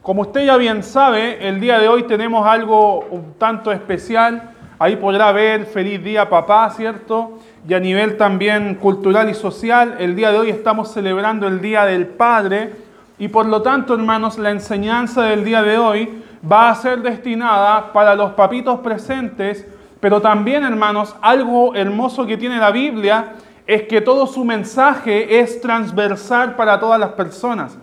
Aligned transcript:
Como 0.00 0.22
usted 0.22 0.46
ya 0.46 0.56
bien 0.56 0.82
sabe, 0.82 1.46
el 1.46 1.60
día 1.60 1.78
de 1.78 1.86
hoy 1.86 2.04
tenemos 2.04 2.46
algo 2.46 3.00
un 3.10 3.34
tanto 3.34 3.70
especial. 3.70 4.54
Ahí 4.78 4.96
podrá 4.96 5.32
ver 5.32 5.66
feliz 5.66 6.02
día 6.02 6.30
papá, 6.30 6.70
¿cierto? 6.70 7.38
Y 7.68 7.74
a 7.74 7.80
nivel 7.80 8.16
también 8.16 8.76
cultural 8.76 9.28
y 9.28 9.34
social, 9.34 9.96
el 9.98 10.16
día 10.16 10.32
de 10.32 10.38
hoy 10.38 10.48
estamos 10.48 10.92
celebrando 10.92 11.46
el 11.46 11.60
Día 11.60 11.84
del 11.84 12.06
Padre. 12.06 12.72
Y 13.18 13.28
por 13.28 13.44
lo 13.44 13.60
tanto, 13.60 13.92
hermanos, 13.92 14.38
la 14.38 14.50
enseñanza 14.50 15.24
del 15.24 15.44
día 15.44 15.62
de 15.62 15.76
hoy 15.76 16.22
va 16.50 16.70
a 16.70 16.74
ser 16.74 17.02
destinada 17.02 17.92
para 17.92 18.14
los 18.14 18.30
papitos 18.30 18.80
presentes, 18.80 19.66
pero 20.00 20.22
también, 20.22 20.64
hermanos, 20.64 21.14
algo 21.20 21.74
hermoso 21.74 22.24
que 22.24 22.38
tiene 22.38 22.56
la 22.56 22.70
Biblia 22.70 23.34
es 23.66 23.82
que 23.82 24.00
todo 24.00 24.26
su 24.26 24.42
mensaje 24.42 25.38
es 25.38 25.60
transversal 25.60 26.56
para 26.56 26.80
todas 26.80 26.98
las 26.98 27.10
personas. 27.10 27.76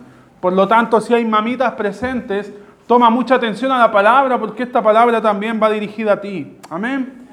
Por 0.46 0.52
lo 0.52 0.68
tanto, 0.68 1.00
si 1.00 1.12
hay 1.12 1.24
mamitas 1.24 1.72
presentes, 1.72 2.54
toma 2.86 3.10
mucha 3.10 3.34
atención 3.34 3.72
a 3.72 3.78
la 3.78 3.90
palabra 3.90 4.38
porque 4.38 4.62
esta 4.62 4.80
palabra 4.80 5.20
también 5.20 5.58
va 5.60 5.68
dirigida 5.68 6.12
a 6.12 6.20
ti. 6.20 6.56
Amén. 6.70 7.26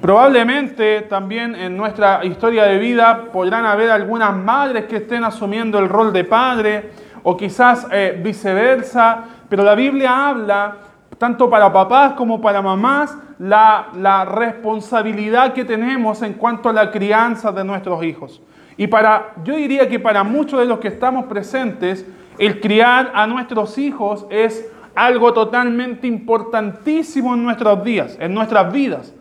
Probablemente 0.00 1.02
también 1.02 1.54
en 1.54 1.76
nuestra 1.76 2.24
historia 2.24 2.64
de 2.64 2.78
vida 2.78 3.26
podrán 3.32 3.64
haber 3.66 3.92
algunas 3.92 4.34
madres 4.36 4.86
que 4.86 4.96
estén 4.96 5.22
asumiendo 5.22 5.78
el 5.78 5.88
rol 5.88 6.12
de 6.12 6.24
padre 6.24 6.90
o 7.22 7.36
quizás 7.36 7.86
eh, 7.92 8.20
viceversa, 8.20 9.22
pero 9.48 9.62
la 9.62 9.76
Biblia 9.76 10.30
habla 10.30 10.76
tanto 11.18 11.48
para 11.48 11.72
papás 11.72 12.14
como 12.14 12.40
para 12.40 12.62
mamás, 12.62 13.16
la, 13.38 13.90
la, 13.94 14.24
responsabilidad 14.24 15.52
que 15.52 15.64
tenemos 15.64 16.20
en 16.22 16.32
cuanto 16.32 16.68
a 16.68 16.72
la 16.72 16.90
crianza 16.90 17.52
de 17.52 17.62
nuestros 17.62 18.02
hijos. 18.02 18.42
Y 18.76 18.88
para, 18.88 19.34
yo 19.44 19.54
diría 19.54 19.88
que 19.88 20.00
para 20.00 20.24
muchos 20.24 20.58
de 20.58 20.66
los 20.66 20.80
que 20.80 20.88
estamos 20.88 21.26
presentes, 21.26 22.04
el 22.38 22.60
criar 22.60 23.12
a 23.14 23.26
nuestros 23.26 23.78
hijos 23.78 24.26
es 24.30 24.70
algo 24.94 25.32
totalmente 25.32 26.06
importantísimo 26.06 27.34
en 27.34 27.44
nuestros 27.44 27.84
días, 27.84 28.16
en 28.20 28.34
nuestras 28.34 28.72
vidas. 28.72 29.14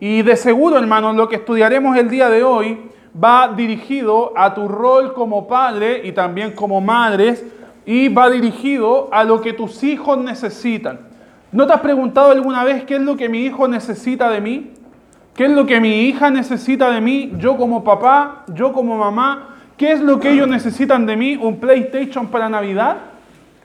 Y 0.00 0.22
de 0.22 0.36
seguro, 0.36 0.78
hermanos, 0.78 1.16
lo 1.16 1.28
que 1.28 1.36
estudiaremos 1.36 1.96
el 1.96 2.08
día 2.08 2.28
de 2.28 2.44
hoy 2.44 2.78
va 3.22 3.52
dirigido 3.56 4.32
a 4.36 4.54
tu 4.54 4.68
rol 4.68 5.12
como 5.12 5.48
padre 5.48 6.02
y 6.04 6.12
también 6.12 6.52
como 6.52 6.80
madres 6.80 7.44
y 7.84 8.08
va 8.08 8.30
dirigido 8.30 9.08
a 9.12 9.24
lo 9.24 9.40
que 9.40 9.52
tus 9.52 9.82
hijos 9.82 10.18
necesitan. 10.18 11.00
¿No 11.50 11.66
te 11.66 11.72
has 11.72 11.80
preguntado 11.80 12.30
alguna 12.30 12.62
vez 12.62 12.84
qué 12.84 12.96
es 12.96 13.00
lo 13.00 13.16
que 13.16 13.28
mi 13.28 13.40
hijo 13.40 13.66
necesita 13.66 14.30
de 14.30 14.40
mí? 14.40 14.72
¿Qué 15.34 15.46
es 15.46 15.50
lo 15.50 15.66
que 15.66 15.80
mi 15.80 16.02
hija 16.02 16.30
necesita 16.30 16.90
de 16.90 17.00
mí? 17.00 17.32
Yo 17.38 17.56
como 17.56 17.82
papá, 17.82 18.44
yo 18.54 18.72
como 18.72 18.98
mamá, 18.98 19.56
¿Qué 19.78 19.92
es 19.92 20.00
lo 20.00 20.18
que 20.18 20.32
ellos 20.32 20.48
necesitan 20.48 21.06
de 21.06 21.16
mí? 21.16 21.36
¿Un 21.40 21.60
PlayStation 21.60 22.26
para 22.26 22.48
Navidad? 22.48 22.96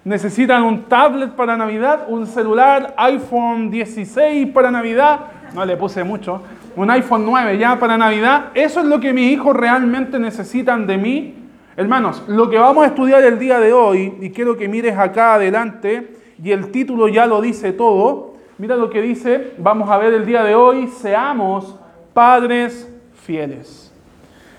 ¿Necesitan 0.03 0.61
un 0.61 0.83
tablet 0.83 1.31
para 1.31 1.58
Navidad? 1.58 2.06
¿Un 2.08 2.28
celular 2.28 2.94
iPhone 2.97 3.72
16 3.72 4.50
para 4.50 4.69
Navidad? 4.69 5.22
No 5.56 5.66
le 5.66 5.75
puse 5.75 6.03
mucho. 6.03 6.39
¿Un 6.75 6.91
iPhone 6.91 7.25
9 7.25 7.58
ya 7.58 7.80
para 7.80 7.97
Navidad? 7.97 8.52
¿Eso 8.53 8.81
es 8.81 8.86
lo 8.86 9.00
que 9.00 9.11
mis 9.11 9.31
hijos 9.31 9.56
realmente 9.56 10.19
necesitan 10.19 10.86
de 10.86 10.97
mí? 11.00 11.36
Hermanos, 11.75 12.22
lo 12.28 12.47
que 12.47 12.59
vamos 12.59 12.84
a 12.84 12.89
estudiar 12.89 13.23
el 13.23 13.39
día 13.39 13.59
de 13.59 13.73
hoy, 13.73 14.14
y 14.22 14.30
quiero 14.30 14.56
que 14.56 14.67
mires 14.67 14.95
acá 14.95 15.34
adelante, 15.34 16.16
y 16.44 16.52
el 16.52 16.69
título 16.69 17.08
ya 17.08 17.25
lo 17.25 17.41
dice 17.41 17.73
todo, 17.73 18.36
mira 18.59 18.75
lo 18.75 18.91
que 18.91 19.02
dice, 19.02 19.53
vamos 19.58 19.89
a 19.89 19.97
ver 19.97 20.14
el 20.14 20.28
día 20.28 20.44
de 20.44 20.53
hoy, 20.53 20.89
seamos 20.89 21.75
padres 22.14 22.88
fieles. 23.25 23.91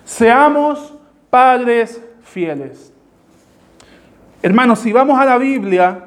Seamos 0.02 0.94
padres 1.34 2.00
fieles. 2.22 2.94
Hermanos, 4.40 4.78
si 4.78 4.92
vamos 4.92 5.18
a 5.18 5.24
la 5.24 5.36
Biblia 5.36 6.04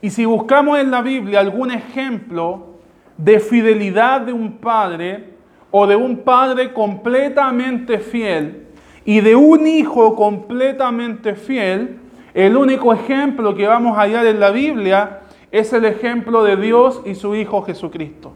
y 0.00 0.08
si 0.08 0.24
buscamos 0.24 0.78
en 0.78 0.90
la 0.90 1.02
Biblia 1.02 1.40
algún 1.40 1.70
ejemplo 1.70 2.78
de 3.18 3.40
fidelidad 3.40 4.22
de 4.22 4.32
un 4.32 4.52
padre 4.52 5.34
o 5.70 5.86
de 5.86 5.96
un 5.96 6.16
padre 6.20 6.72
completamente 6.72 7.98
fiel 7.98 8.68
y 9.04 9.20
de 9.20 9.36
un 9.36 9.66
hijo 9.66 10.16
completamente 10.16 11.34
fiel, 11.34 11.98
el 12.32 12.56
único 12.56 12.94
ejemplo 12.94 13.54
que 13.54 13.66
vamos 13.66 13.98
a 13.98 14.00
hallar 14.00 14.24
en 14.24 14.40
la 14.40 14.50
Biblia 14.50 15.20
es 15.52 15.74
el 15.74 15.84
ejemplo 15.84 16.42
de 16.42 16.56
Dios 16.56 17.02
y 17.04 17.14
su 17.14 17.34
Hijo 17.34 17.60
Jesucristo. 17.60 18.32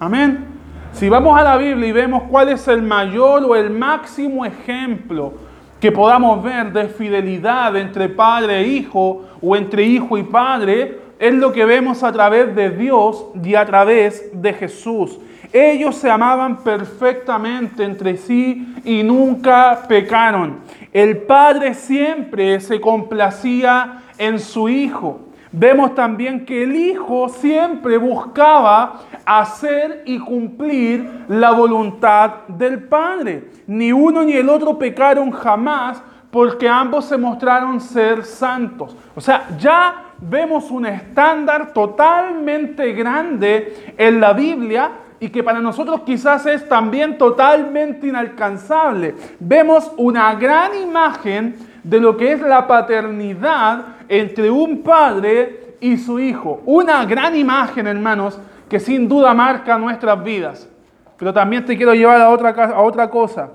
Amén. 0.00 0.44
Si 0.90 1.08
vamos 1.08 1.38
a 1.38 1.44
la 1.44 1.56
Biblia 1.56 1.86
y 1.86 1.92
vemos 1.92 2.24
cuál 2.24 2.48
es 2.48 2.66
el 2.66 2.82
mayor 2.82 3.44
o 3.44 3.54
el 3.54 3.70
máximo 3.70 4.44
ejemplo 4.44 5.46
que 5.80 5.92
podamos 5.92 6.42
ver 6.42 6.72
de 6.72 6.88
fidelidad 6.88 7.76
entre 7.76 8.08
padre 8.08 8.60
e 8.60 8.68
hijo 8.68 9.24
o 9.40 9.56
entre 9.56 9.84
hijo 9.84 10.18
y 10.18 10.24
padre, 10.24 10.98
es 11.18 11.34
lo 11.34 11.52
que 11.52 11.64
vemos 11.64 12.02
a 12.02 12.12
través 12.12 12.54
de 12.54 12.70
Dios 12.70 13.26
y 13.42 13.54
a 13.54 13.64
través 13.64 14.30
de 14.32 14.52
Jesús. 14.52 15.18
Ellos 15.52 15.96
se 15.96 16.10
amaban 16.10 16.62
perfectamente 16.62 17.82
entre 17.82 18.16
sí 18.16 18.74
y 18.84 19.02
nunca 19.02 19.84
pecaron. 19.88 20.58
El 20.92 21.18
padre 21.18 21.74
siempre 21.74 22.60
se 22.60 22.80
complacía 22.80 24.02
en 24.18 24.38
su 24.38 24.68
hijo. 24.68 25.27
Vemos 25.52 25.94
también 25.94 26.44
que 26.44 26.64
el 26.64 26.76
Hijo 26.76 27.28
siempre 27.28 27.96
buscaba 27.96 29.00
hacer 29.24 30.02
y 30.04 30.18
cumplir 30.18 31.24
la 31.28 31.52
voluntad 31.52 32.46
del 32.48 32.82
Padre. 32.84 33.50
Ni 33.66 33.92
uno 33.92 34.22
ni 34.22 34.32
el 34.32 34.48
otro 34.48 34.78
pecaron 34.78 35.30
jamás 35.30 36.02
porque 36.30 36.68
ambos 36.68 37.06
se 37.06 37.16
mostraron 37.16 37.80
ser 37.80 38.24
santos. 38.24 38.94
O 39.14 39.20
sea, 39.20 39.48
ya 39.58 40.12
vemos 40.18 40.70
un 40.70 40.86
estándar 40.86 41.72
totalmente 41.72 42.92
grande 42.92 43.94
en 43.96 44.20
la 44.20 44.32
Biblia 44.34 44.90
y 45.20 45.30
que 45.30 45.42
para 45.42 45.60
nosotros 45.60 46.02
quizás 46.02 46.46
es 46.46 46.68
también 46.68 47.18
totalmente 47.18 48.06
inalcanzable. 48.06 49.14
Vemos 49.40 49.90
una 49.96 50.34
gran 50.34 50.80
imagen 50.80 51.56
de 51.82 52.00
lo 52.00 52.16
que 52.16 52.32
es 52.32 52.40
la 52.40 52.66
paternidad 52.66 53.84
entre 54.08 54.50
un 54.50 54.82
padre 54.82 55.76
y 55.80 55.96
su 55.96 56.18
hijo. 56.18 56.62
Una 56.66 57.04
gran 57.04 57.36
imagen, 57.36 57.86
hermanos, 57.86 58.38
que 58.68 58.80
sin 58.80 59.08
duda 59.08 59.34
marca 59.34 59.78
nuestras 59.78 60.22
vidas. 60.22 60.68
Pero 61.16 61.32
también 61.32 61.64
te 61.64 61.76
quiero 61.76 61.94
llevar 61.94 62.20
a 62.20 62.30
otra, 62.30 62.50
a 62.50 62.80
otra 62.80 63.10
cosa. 63.10 63.50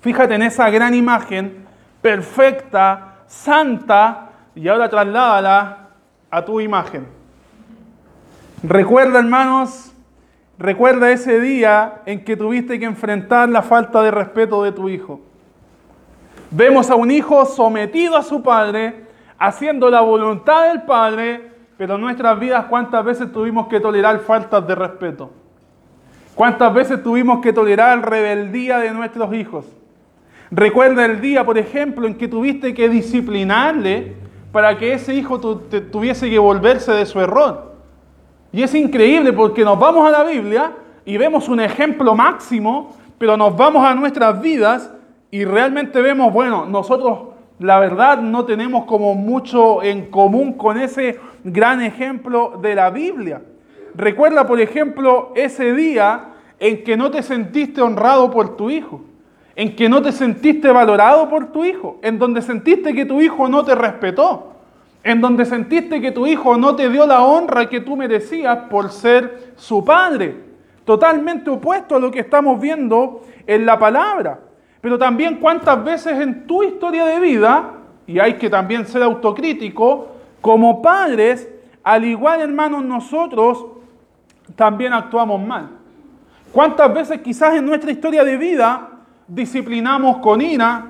Fíjate 0.00 0.34
en 0.34 0.42
esa 0.42 0.70
gran 0.70 0.94
imagen, 0.94 1.66
perfecta, 2.00 3.16
santa, 3.26 4.30
y 4.54 4.68
ahora 4.68 4.88
trasládala 4.88 5.88
a 6.30 6.44
tu 6.44 6.60
imagen. 6.60 7.06
Recuerda, 8.62 9.20
hermanos, 9.20 9.92
recuerda 10.58 11.10
ese 11.10 11.38
día 11.40 12.02
en 12.06 12.24
que 12.24 12.36
tuviste 12.36 12.78
que 12.78 12.84
enfrentar 12.84 13.48
la 13.48 13.62
falta 13.62 14.02
de 14.02 14.10
respeto 14.10 14.64
de 14.64 14.72
tu 14.72 14.88
hijo. 14.88 15.20
Vemos 16.50 16.90
a 16.90 16.94
un 16.94 17.10
hijo 17.10 17.44
sometido 17.44 18.16
a 18.16 18.22
su 18.22 18.42
padre, 18.42 19.04
haciendo 19.38 19.90
la 19.90 20.00
voluntad 20.00 20.68
del 20.68 20.82
Padre, 20.82 21.52
pero 21.76 21.96
en 21.96 22.00
nuestras 22.00 22.40
vidas 22.40 22.64
cuántas 22.70 23.04
veces 23.04 23.30
tuvimos 23.32 23.68
que 23.68 23.80
tolerar 23.80 24.20
faltas 24.20 24.66
de 24.66 24.74
respeto. 24.74 25.30
¿Cuántas 26.34 26.72
veces 26.72 27.02
tuvimos 27.02 27.40
que 27.40 27.52
tolerar 27.52 28.08
rebeldía 28.08 28.78
de 28.78 28.92
nuestros 28.92 29.32
hijos? 29.34 29.66
Recuerda 30.50 31.04
el 31.04 31.20
día, 31.20 31.44
por 31.44 31.58
ejemplo, 31.58 32.06
en 32.06 32.16
que 32.16 32.28
tuviste 32.28 32.72
que 32.72 32.88
disciplinarle 32.88 34.16
para 34.50 34.78
que 34.78 34.94
ese 34.94 35.14
hijo 35.14 35.38
tuviese 35.38 36.30
que 36.30 36.38
volverse 36.38 36.92
de 36.92 37.04
su 37.04 37.20
error. 37.20 37.74
Y 38.52 38.62
es 38.62 38.74
increíble 38.74 39.34
porque 39.34 39.64
nos 39.64 39.78
vamos 39.78 40.08
a 40.08 40.10
la 40.10 40.24
Biblia 40.24 40.72
y 41.04 41.18
vemos 41.18 41.48
un 41.48 41.60
ejemplo 41.60 42.14
máximo, 42.14 42.96
pero 43.18 43.36
nos 43.36 43.54
vamos 43.54 43.84
a 43.84 43.94
nuestras 43.94 44.40
vidas 44.40 44.90
y 45.30 45.44
realmente 45.44 46.00
vemos, 46.00 46.32
bueno, 46.32 46.66
nosotros 46.66 47.18
la 47.58 47.78
verdad 47.78 48.18
no 48.18 48.44
tenemos 48.44 48.84
como 48.84 49.14
mucho 49.14 49.82
en 49.82 50.10
común 50.10 50.52
con 50.54 50.78
ese 50.78 51.18
gran 51.44 51.82
ejemplo 51.82 52.58
de 52.62 52.74
la 52.74 52.90
Biblia. 52.90 53.42
Recuerda, 53.94 54.46
por 54.46 54.60
ejemplo, 54.60 55.32
ese 55.34 55.74
día 55.74 56.34
en 56.60 56.84
que 56.84 56.96
no 56.96 57.10
te 57.10 57.22
sentiste 57.22 57.82
honrado 57.82 58.30
por 58.30 58.56
tu 58.56 58.70
hijo, 58.70 59.02
en 59.56 59.74
que 59.74 59.88
no 59.88 60.00
te 60.00 60.12
sentiste 60.12 60.70
valorado 60.70 61.28
por 61.28 61.52
tu 61.52 61.64
hijo, 61.64 61.98
en 62.02 62.18
donde 62.18 62.42
sentiste 62.42 62.94
que 62.94 63.04
tu 63.04 63.20
hijo 63.20 63.48
no 63.48 63.64
te 63.64 63.74
respetó, 63.74 64.52
en 65.02 65.20
donde 65.20 65.44
sentiste 65.44 66.00
que 66.00 66.12
tu 66.12 66.26
hijo 66.26 66.56
no 66.56 66.76
te 66.76 66.88
dio 66.88 67.06
la 67.06 67.22
honra 67.22 67.68
que 67.68 67.80
tú 67.80 67.96
merecías 67.96 68.56
por 68.70 68.90
ser 68.90 69.52
su 69.56 69.84
padre. 69.84 70.36
Totalmente 70.84 71.50
opuesto 71.50 71.96
a 71.96 71.98
lo 71.98 72.10
que 72.10 72.20
estamos 72.20 72.60
viendo 72.60 73.22
en 73.46 73.66
la 73.66 73.78
palabra. 73.78 74.38
Pero 74.80 74.98
también 74.98 75.36
cuántas 75.36 75.82
veces 75.82 76.20
en 76.20 76.46
tu 76.46 76.62
historia 76.62 77.04
de 77.04 77.20
vida, 77.20 77.72
y 78.06 78.18
hay 78.18 78.34
que 78.34 78.48
también 78.48 78.86
ser 78.86 79.02
autocrítico, 79.02 80.08
como 80.40 80.80
padres, 80.80 81.48
al 81.82 82.04
igual 82.04 82.40
hermanos 82.40 82.84
nosotros, 82.84 83.66
también 84.56 84.92
actuamos 84.92 85.40
mal. 85.44 85.70
¿Cuántas 86.52 86.92
veces 86.94 87.20
quizás 87.20 87.54
en 87.54 87.66
nuestra 87.66 87.90
historia 87.90 88.24
de 88.24 88.36
vida 88.36 88.88
disciplinamos 89.26 90.18
con 90.18 90.40
ira 90.40 90.86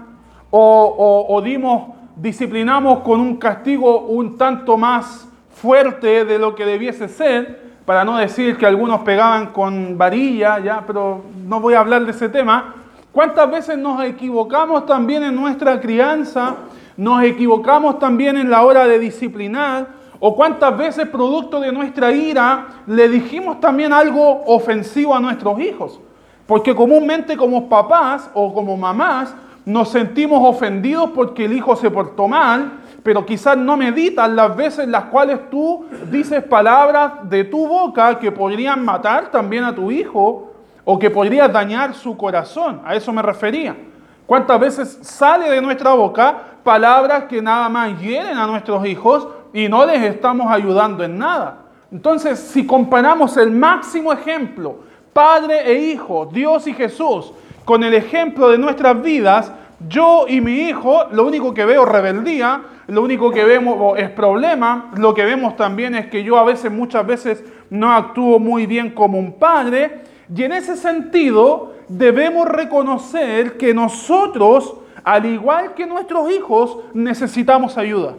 o, 0.50 1.40
dimos 1.44 1.94
disciplinamos 2.16 3.00
con 3.00 3.20
un 3.20 3.36
castigo 3.36 4.00
un 4.00 4.38
tanto 4.38 4.76
más 4.76 5.28
fuerte 5.50 6.24
de 6.24 6.38
lo 6.38 6.54
que 6.54 6.64
debiese 6.64 7.08
ser, 7.08 7.68
para 7.84 8.04
no 8.04 8.16
decir 8.18 8.56
que 8.56 8.66
algunos 8.66 9.00
pegaban 9.00 9.46
con 9.48 9.96
varilla, 9.98 10.58
ya, 10.58 10.84
pero 10.86 11.22
no 11.46 11.60
voy 11.60 11.74
a 11.74 11.80
hablar 11.80 12.04
de 12.04 12.10
ese 12.12 12.28
tema. 12.28 12.74
¿Cuántas 13.12 13.50
veces 13.50 13.78
nos 13.78 14.02
equivocamos 14.04 14.84
también 14.84 15.22
en 15.22 15.34
nuestra 15.34 15.80
crianza? 15.80 16.56
Nos 16.96 17.22
equivocamos 17.22 17.98
también 17.98 18.36
en 18.36 18.50
la 18.50 18.62
hora 18.62 18.86
de 18.86 18.98
disciplinar. 18.98 19.88
¿O 20.20 20.34
cuántas 20.34 20.76
veces, 20.76 21.08
producto 21.08 21.60
de 21.60 21.72
nuestra 21.72 22.12
ira, 22.12 22.66
le 22.86 23.08
dijimos 23.08 23.60
también 23.60 23.92
algo 23.92 24.42
ofensivo 24.46 25.14
a 25.14 25.20
nuestros 25.20 25.58
hijos? 25.60 26.00
Porque 26.46 26.74
comúnmente 26.74 27.36
como 27.36 27.68
papás 27.68 28.30
o 28.34 28.52
como 28.52 28.76
mamás 28.76 29.34
nos 29.64 29.90
sentimos 29.90 30.40
ofendidos 30.42 31.10
porque 31.14 31.44
el 31.44 31.52
hijo 31.52 31.76
se 31.76 31.90
portó 31.90 32.26
mal, 32.26 32.72
pero 33.02 33.24
quizás 33.24 33.56
no 33.56 33.76
meditas 33.76 34.28
las 34.30 34.56
veces 34.56 34.88
las 34.88 35.04
cuales 35.04 35.50
tú 35.50 35.86
dices 36.10 36.42
palabras 36.42 37.28
de 37.28 37.44
tu 37.44 37.68
boca 37.68 38.18
que 38.18 38.32
podrían 38.32 38.84
matar 38.84 39.30
también 39.30 39.64
a 39.64 39.74
tu 39.74 39.90
hijo 39.90 40.47
o 40.90 40.98
que 40.98 41.10
podrían 41.10 41.52
dañar 41.52 41.94
su 41.94 42.16
corazón. 42.16 42.80
A 42.82 42.94
eso 42.94 43.12
me 43.12 43.20
refería. 43.20 43.76
¿Cuántas 44.24 44.58
veces 44.58 44.98
sale 45.02 45.50
de 45.50 45.60
nuestra 45.60 45.92
boca 45.92 46.38
palabras 46.64 47.24
que 47.24 47.42
nada 47.42 47.68
más 47.68 48.00
hieren 48.00 48.38
a 48.38 48.46
nuestros 48.46 48.86
hijos 48.86 49.28
y 49.52 49.68
no 49.68 49.84
les 49.84 50.02
estamos 50.02 50.50
ayudando 50.50 51.04
en 51.04 51.18
nada? 51.18 51.58
Entonces, 51.92 52.38
si 52.38 52.66
comparamos 52.66 53.36
el 53.36 53.50
máximo 53.50 54.14
ejemplo, 54.14 54.78
Padre 55.12 55.70
e 55.70 55.74
Hijo, 55.74 56.24
Dios 56.24 56.66
y 56.66 56.72
Jesús, 56.72 57.34
con 57.66 57.84
el 57.84 57.92
ejemplo 57.92 58.48
de 58.48 58.56
nuestras 58.56 59.02
vidas, 59.02 59.52
yo 59.90 60.24
y 60.26 60.40
mi 60.40 60.70
hijo, 60.70 61.04
lo 61.10 61.26
único 61.26 61.52
que 61.52 61.66
veo 61.66 61.84
rebeldía, 61.84 62.62
lo 62.86 63.02
único 63.02 63.30
que 63.30 63.44
vemos 63.44 63.98
es 63.98 64.08
problema, 64.08 64.90
lo 64.96 65.12
que 65.12 65.26
vemos 65.26 65.54
también 65.54 65.94
es 65.94 66.06
que 66.06 66.24
yo 66.24 66.38
a 66.38 66.44
veces, 66.44 66.72
muchas 66.72 67.06
veces, 67.06 67.44
no 67.68 67.92
actúo 67.92 68.38
muy 68.38 68.64
bien 68.64 68.92
como 68.94 69.18
un 69.18 69.34
padre, 69.34 70.08
y 70.34 70.42
en 70.42 70.52
ese 70.52 70.76
sentido 70.76 71.74
debemos 71.88 72.46
reconocer 72.46 73.56
que 73.56 73.72
nosotros, 73.72 74.74
al 75.04 75.24
igual 75.26 75.74
que 75.74 75.86
nuestros 75.86 76.30
hijos, 76.30 76.78
necesitamos 76.92 77.78
ayuda. 77.78 78.14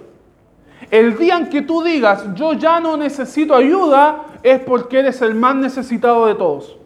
El 0.90 1.18
día 1.18 1.38
en 1.38 1.50
que 1.50 1.62
tú 1.62 1.84
digas, 1.84 2.26
yo 2.34 2.54
ya 2.54 2.80
no 2.80 2.98
necesito 2.98 3.54
ayuda, 3.54 4.26
es 4.42 4.60
porque 4.60 5.00
eres 5.00 5.22
el 5.22 5.36
más 5.36 5.56
necesitado 5.56 6.26
de 6.26 6.36
todos. 6.36 6.78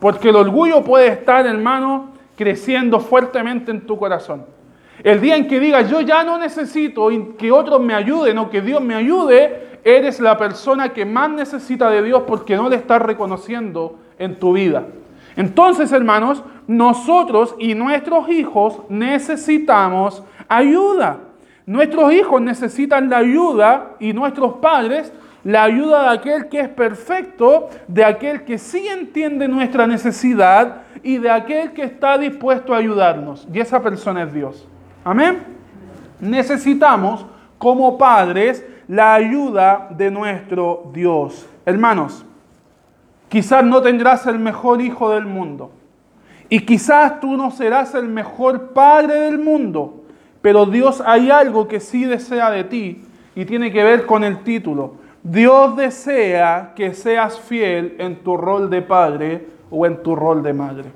Porque 0.00 0.30
el 0.30 0.36
orgullo 0.36 0.82
puede 0.82 1.08
estar, 1.08 1.46
hermano, 1.46 2.12
creciendo 2.36 2.98
fuertemente 2.98 3.70
en 3.70 3.86
tu 3.86 3.96
corazón. 3.96 4.44
El 5.04 5.20
día 5.20 5.36
en 5.36 5.46
que 5.46 5.60
digas, 5.60 5.88
yo 5.88 6.00
ya 6.00 6.24
no 6.24 6.38
necesito 6.38 7.08
que 7.38 7.52
otros 7.52 7.80
me 7.80 7.94
ayuden 7.94 8.38
o 8.38 8.50
que 8.50 8.60
Dios 8.60 8.82
me 8.82 8.94
ayude, 8.94 9.78
eres 9.84 10.20
la 10.20 10.36
persona 10.36 10.92
que 10.92 11.04
más 11.04 11.30
necesita 11.30 11.90
de 11.90 12.02
Dios 12.02 12.22
porque 12.26 12.56
no 12.56 12.68
le 12.68 12.76
estás 12.76 13.02
reconociendo 13.02 13.98
en 14.22 14.36
tu 14.36 14.52
vida. 14.52 14.86
Entonces, 15.36 15.92
hermanos, 15.92 16.42
nosotros 16.66 17.54
y 17.58 17.74
nuestros 17.74 18.28
hijos 18.28 18.80
necesitamos 18.88 20.22
ayuda. 20.48 21.18
Nuestros 21.66 22.12
hijos 22.12 22.40
necesitan 22.40 23.08
la 23.08 23.18
ayuda 23.18 23.92
y 23.98 24.12
nuestros 24.12 24.54
padres 24.54 25.12
la 25.44 25.64
ayuda 25.64 26.04
de 26.04 26.18
aquel 26.18 26.48
que 26.48 26.60
es 26.60 26.68
perfecto, 26.68 27.68
de 27.88 28.04
aquel 28.04 28.44
que 28.44 28.58
sí 28.58 28.86
entiende 28.86 29.48
nuestra 29.48 29.86
necesidad 29.86 30.82
y 31.02 31.18
de 31.18 31.30
aquel 31.30 31.72
que 31.72 31.82
está 31.82 32.16
dispuesto 32.16 32.72
a 32.72 32.78
ayudarnos. 32.78 33.48
Y 33.52 33.58
esa 33.58 33.82
persona 33.82 34.22
es 34.22 34.32
Dios. 34.32 34.68
Amén. 35.04 35.42
Necesitamos 36.20 37.26
como 37.58 37.98
padres 37.98 38.64
la 38.86 39.14
ayuda 39.14 39.88
de 39.90 40.10
nuestro 40.10 40.90
Dios. 40.92 41.48
Hermanos, 41.64 42.24
quizás 43.32 43.64
no 43.64 43.80
tendrás 43.80 44.26
el 44.26 44.38
mejor 44.38 44.82
hijo 44.82 45.08
del 45.08 45.24
mundo. 45.24 45.70
Y 46.50 46.66
quizás 46.66 47.18
tú 47.18 47.34
no 47.34 47.50
serás 47.50 47.94
el 47.94 48.06
mejor 48.06 48.74
padre 48.74 49.20
del 49.20 49.38
mundo. 49.38 50.02
Pero 50.42 50.66
Dios 50.66 51.02
hay 51.06 51.30
algo 51.30 51.66
que 51.66 51.80
sí 51.80 52.04
desea 52.04 52.50
de 52.50 52.64
ti 52.64 53.02
y 53.34 53.46
tiene 53.46 53.72
que 53.72 53.82
ver 53.82 54.04
con 54.04 54.22
el 54.22 54.42
título. 54.42 54.96
Dios 55.22 55.74
desea 55.76 56.74
que 56.76 56.92
seas 56.92 57.40
fiel 57.40 57.96
en 57.98 58.22
tu 58.22 58.36
rol 58.36 58.68
de 58.68 58.82
padre 58.82 59.46
o 59.70 59.86
en 59.86 60.02
tu 60.02 60.14
rol 60.14 60.42
de 60.42 60.52
madre. 60.52 60.90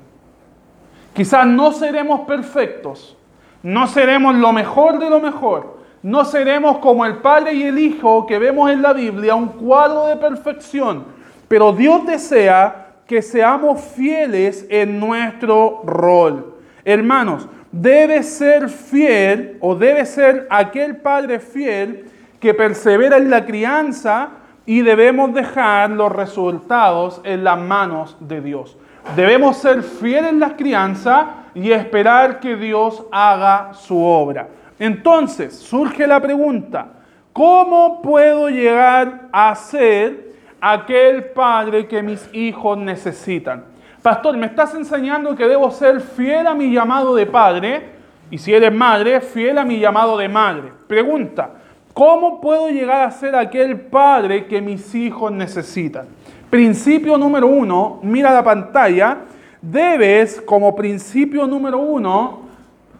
Quizás 1.15 1.47
no 1.47 1.71
seremos 1.71 2.19
perfectos, 2.27 3.17
no 3.63 3.87
seremos 3.87 4.35
lo 4.35 4.53
mejor 4.53 4.99
de 4.99 5.09
lo 5.09 5.19
mejor, 5.19 5.77
no 6.03 6.23
seremos 6.23 6.77
como 6.77 7.03
el 7.03 7.15
Padre 7.15 7.55
y 7.55 7.63
el 7.63 7.79
Hijo 7.79 8.27
que 8.27 8.37
vemos 8.37 8.69
en 8.69 8.83
la 8.83 8.93
Biblia, 8.93 9.33
un 9.33 9.47
cuadro 9.47 10.05
de 10.05 10.17
perfección, 10.17 11.16
pero 11.47 11.71
Dios 11.73 12.05
desea 12.05 12.87
que 13.07 13.21
seamos 13.21 13.81
fieles 13.81 14.65
en 14.69 14.99
nuestro 14.99 15.81
rol. 15.85 16.55
Hermanos, 16.83 17.47
debe 17.71 18.23
ser 18.23 18.69
fiel 18.69 19.57
o 19.61 19.75
debe 19.75 20.05
ser 20.05 20.47
aquel 20.49 20.97
Padre 20.97 21.39
fiel 21.39 22.05
que 22.39 22.53
persevera 22.53 23.17
en 23.17 23.29
la 23.29 23.45
crianza 23.45 24.29
y 24.65 24.81
debemos 24.81 25.33
dejar 25.33 25.89
los 25.91 26.11
resultados 26.11 27.21
en 27.23 27.43
las 27.43 27.57
manos 27.57 28.17
de 28.19 28.41
Dios. 28.41 28.77
Debemos 29.15 29.57
ser 29.57 29.83
fieles 29.83 30.31
en 30.31 30.39
la 30.41 30.57
crianza 30.57 31.27
y 31.55 31.71
esperar 31.71 32.41
que 32.41 32.57
Dios 32.57 33.05
haga 33.11 33.73
su 33.73 33.97
obra. 33.97 34.49
Entonces 34.77 35.55
surge 35.55 36.05
la 36.05 36.21
pregunta, 36.21 36.87
¿cómo 37.31 38.01
puedo 38.01 38.49
llegar 38.49 39.29
a 39.31 39.55
ser 39.55 40.26
aquel 40.61 41.25
padre 41.25 41.87
que 41.87 42.01
mis 42.01 42.29
hijos 42.33 42.77
necesitan? 42.77 43.65
Pastor, 44.01 44.37
me 44.37 44.45
estás 44.45 44.73
enseñando 44.75 45.35
que 45.35 45.47
debo 45.47 45.71
ser 45.71 46.01
fiel 46.01 46.47
a 46.47 46.53
mi 46.53 46.71
llamado 46.71 47.15
de 47.15 47.25
padre 47.25 47.89
y 48.29 48.37
si 48.37 48.53
eres 48.53 48.73
madre, 48.73 49.21
fiel 49.21 49.57
a 49.57 49.65
mi 49.65 49.79
llamado 49.79 50.17
de 50.17 50.29
madre. 50.29 50.71
Pregunta, 50.87 51.51
¿Cómo 51.97 52.39
puedo 52.39 52.69
llegar 52.69 53.01
a 53.01 53.09
ser 53.09 53.35
aquel 53.35 53.75
padre 53.75 54.45
que 54.45 54.61
mis 54.61 54.93
hijos 54.93 55.31
necesitan? 55.31 56.05
Principio 56.47 57.17
número 57.17 57.47
uno, 57.47 57.99
mira 58.03 58.31
la 58.31 58.43
pantalla, 58.43 59.17
debes, 59.59 60.39
como 60.39 60.75
principio 60.75 61.47
número 61.47 61.79
uno, 61.79 62.41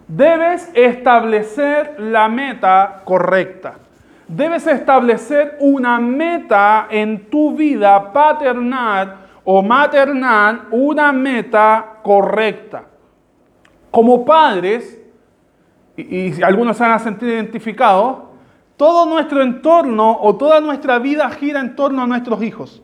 debes 0.08 0.72
establecer 0.74 1.94
la 2.00 2.28
meta 2.28 3.04
correcta. 3.06 3.76
Debes 4.28 4.68
establecer 4.68 5.58
una 5.60 6.00
meta 6.00 6.88
en 6.90 7.30
tu 7.30 7.56
vida 7.56 8.12
paternal 8.12 9.28
o 9.46 9.64
maternal, 9.64 10.68
una 10.72 11.14
meta 11.14 12.00
correcta. 12.04 12.84
Como 13.90 14.26
padres, 14.26 15.02
y, 15.96 16.34
y 16.34 16.44
algunos 16.44 16.76
se 16.76 16.84
van 16.84 16.92
a 16.92 17.00
sentir 17.00 17.30
identificados, 17.30 18.18
todo 18.76 19.06
nuestro 19.06 19.42
entorno 19.42 20.20
o 20.22 20.36
toda 20.36 20.60
nuestra 20.60 21.00
vida 21.00 21.30
gira 21.32 21.62
en 21.62 21.76
torno 21.76 22.04
a 22.04 22.08
nuestros 22.08 22.44
hijos. 22.44 22.84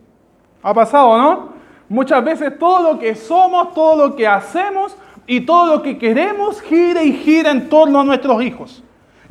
¿Ha 0.63 0.73
pasado, 0.73 1.17
no? 1.17 1.49
Muchas 1.89 2.23
veces 2.23 2.57
todo 2.57 2.93
lo 2.93 2.99
que 2.99 3.13
somos, 3.15 3.73
todo 3.73 4.07
lo 4.07 4.15
que 4.15 4.25
hacemos 4.25 4.95
y 5.27 5.41
todo 5.41 5.75
lo 5.75 5.81
que 5.83 5.97
queremos 5.97 6.61
gira 6.61 7.03
y 7.03 7.11
gira 7.13 7.51
en 7.51 7.69
torno 7.69 7.99
a 7.99 8.03
nuestros 8.03 8.41
hijos. 8.41 8.83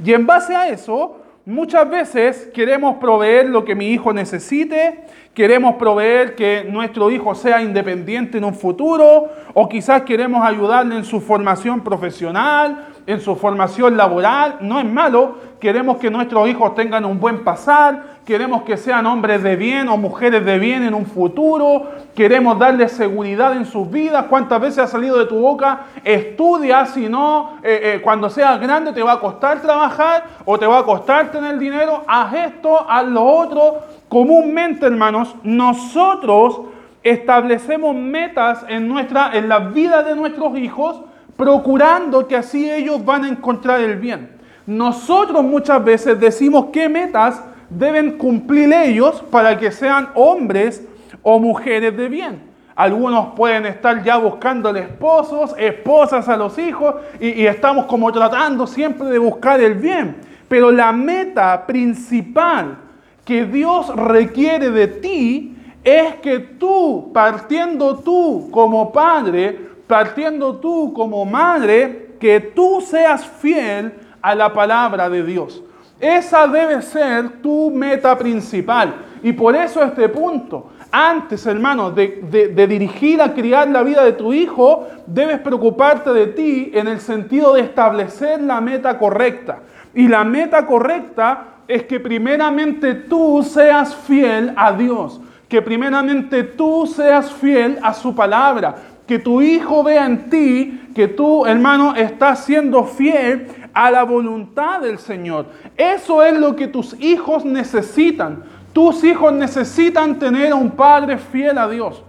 Y 0.02 0.12
en 0.12 0.26
base 0.26 0.54
a 0.54 0.69
eso, 0.69 1.22
muchas 1.45 1.89
veces 1.91 2.51
queremos 2.55 2.97
proveer 2.97 3.49
lo 3.49 3.65
que 3.65 3.75
mi 3.75 3.89
hijo 3.89 4.13
necesite, 4.13 5.05
queremos 5.35 5.75
proveer 5.77 6.35
que 6.35 6.65
nuestro 6.69 7.11
hijo 7.11 7.35
sea 7.35 7.63
independiente 7.63 8.39
en 8.39 8.45
un 8.45 8.55
futuro, 8.55 9.29
o 9.55 9.69
quizás 9.69 10.03
queremos 10.03 10.47
ayudarle 10.47 10.97
en 10.97 11.05
su 11.05 11.21
formación 11.21 11.81
profesional, 11.83 12.89
en 13.07 13.21
su 13.21 13.35
formación 13.35 13.97
laboral, 13.97 14.59
no 14.61 14.79
es 14.79 14.87
malo, 14.87 15.39
queremos 15.61 15.97
que 15.97 16.11
nuestros 16.11 16.49
hijos 16.49 16.75
tengan 16.75 17.05
un 17.05 17.19
buen 17.19 17.43
pasar, 17.43 18.12
queremos 18.25 18.62
que 18.62 18.76
sean 18.76 19.07
hombres 19.07 19.43
de 19.43 19.57
bien 19.57 19.88
o 19.88 19.97
mujeres 19.97 20.45
de 20.45 20.59
bien 20.59 20.85
en 20.85 20.95
un 20.95 21.07
futuro, 21.07 21.91
queremos 22.14 22.59
darles 22.59 22.93
seguridad 22.93 23.57
en 23.57 23.64
sus 23.64 23.91
vidas. 23.91 24.26
¿Cuántas 24.29 24.61
veces 24.61 24.79
ha 24.79 24.87
salido 24.87 25.19
de 25.19 25.26
tu 25.26 25.41
boca? 25.41 25.87
Estudia, 26.05 26.87
si 26.87 27.09
no, 27.09 27.59
eh, 27.62 27.95
eh, 27.97 28.00
cuando 28.02 28.31
seas 28.31 28.61
grande 28.61 28.93
te 28.93 29.02
va 29.02 29.12
a 29.12 29.21
costar 29.21 29.61
trabajar 29.61 30.25
o 30.45 30.59
te 30.59 30.67
va 30.67 30.79
a 30.79 30.85
costar 30.85 31.31
tener 31.33 31.59
dinero, 31.59 32.05
haz 32.07 32.35
esto, 32.35 32.87
haz 32.88 33.07
lo 33.07 33.25
otro. 33.25 33.81
Comúnmente, 34.09 34.87
hermanos, 34.87 35.35
nosotros 35.43 36.61
establecemos 37.02 37.95
metas 37.97 38.64
en, 38.69 38.87
nuestra, 38.87 39.31
en 39.37 39.49
la 39.49 39.59
vida 39.59 40.02
de 40.02 40.14
nuestros 40.14 40.57
hijos 40.57 41.00
procurando 41.37 42.29
que 42.29 42.37
así 42.37 42.71
ellos 42.71 43.05
van 43.05 43.25
a 43.25 43.29
encontrar 43.29 43.81
el 43.81 43.97
bien. 43.97 44.31
Nosotros 44.67 45.43
muchas 45.43 45.83
veces 45.83 46.21
decimos 46.21 46.67
qué 46.73 46.88
metas 46.88 47.43
deben 47.79 48.19
cumplir 48.19 48.73
ellos 48.73 49.23
para 49.31 49.59
que 49.59 49.71
sean 49.71 50.09
hombres 50.14 50.87
o 51.23 51.38
mujeres 51.38 51.97
de 51.97 52.09
bien. 52.09 52.52
Algunos 52.75 53.35
pueden 53.35 53.67
estar 53.67 54.02
ya 54.02 54.17
buscando 54.17 54.75
esposos, 54.75 55.55
esposas 55.59 56.29
a 56.29 56.37
los 56.37 56.59
hijos 56.59 56.95
y, 57.21 57.43
y 57.43 57.47
estamos 57.47 57.85
como 57.85 58.11
tratando 58.11 58.67
siempre 58.67 59.09
de 59.09 59.19
buscar 59.19 59.61
el 59.61 59.75
bien. 59.75 60.17
Pero 60.49 60.71
la 60.71 60.93
meta 60.93 61.67
principal 61.67 62.79
que 63.25 63.45
Dios 63.45 63.95
requiere 63.95 64.71
de 64.71 64.87
ti 64.88 65.57
es 65.85 66.14
que 66.17 66.38
tú, 66.38 67.11
partiendo 67.12 67.99
tú 67.99 68.49
como 68.50 68.93
padre, 68.93 69.59
partiendo 69.87 70.57
tú 70.57 70.93
como 70.95 71.25
madre, 71.25 72.14
que 72.19 72.41
tú 72.41 72.81
seas 72.81 73.26
fiel 73.26 73.93
a 74.21 74.35
la 74.35 74.52
palabra 74.52 75.11
de 75.11 75.25
Dios. 75.25 75.62
Esa 76.02 76.49
debe 76.49 76.82
ser 76.82 77.40
tu 77.40 77.71
meta 77.71 78.18
principal. 78.18 78.92
Y 79.23 79.32
por 79.32 79.54
eso 79.54 79.85
este 79.85 80.09
punto, 80.09 80.73
antes, 80.90 81.47
hermano, 81.47 81.92
de, 81.92 82.66
dirigir 82.68 83.23
a 83.23 83.32
criar 83.32 83.68
la 83.68 83.85
vida 83.85 84.02
de 84.02 84.14
tu 84.14 84.32
hijo, 84.32 84.88
debes 85.06 85.38
preocuparte 85.38 86.12
de 86.12 86.26
ti 86.26 86.73
en 86.75 86.88
el 86.88 86.99
sentido 86.99 87.54
de 87.54 87.61
establecer 87.61 88.42
la 88.42 88.61
meta 88.61 88.99
correcta. 88.99 89.61
Y 89.94 90.09
la 90.09 90.25
meta 90.25 90.66
correcta 90.66 91.59
es 91.68 91.85
que 91.85 92.00
primeramente 92.00 92.94
tú 92.94 93.44
seas 93.44 93.94
fiel 93.94 94.52
a 94.56 94.73
Dios, 94.73 95.21
que 95.49 95.62
primeramente 95.62 96.42
tú 96.42 96.85
seas 96.85 97.32
fiel 97.32 97.78
a 97.80 97.94
su 97.94 98.12
palabra, 98.12 98.75
que 99.06 99.21
tu 99.21 99.40
hijo 99.40 99.85
vea 99.85 100.04
en 100.04 100.28
ti 100.28 100.80
que 100.94 101.09
tú, 101.09 101.47
hermano, 101.47 101.94
estás 101.94 102.44
siendo 102.44 102.85
fiel 102.85 103.47
a 103.75 103.91
la 103.91 104.05
voluntad 104.05 104.81
del 104.81 104.99
Señor. 104.99 105.47
Eso 105.76 106.23
es 106.23 106.38
lo 106.38 106.57
que 106.57 106.69
tus 106.69 106.99
hijos 107.00 107.45
necesitan. 107.45 108.43
Tus 108.73 109.05
hijos 109.05 109.33
necesitan 109.33 110.19
tener 110.19 110.52
a 110.52 110.57
un 110.57 110.71
padre 110.71 111.19
fiel 111.19 111.59
a 111.59 111.69
Dios. 111.69 112.02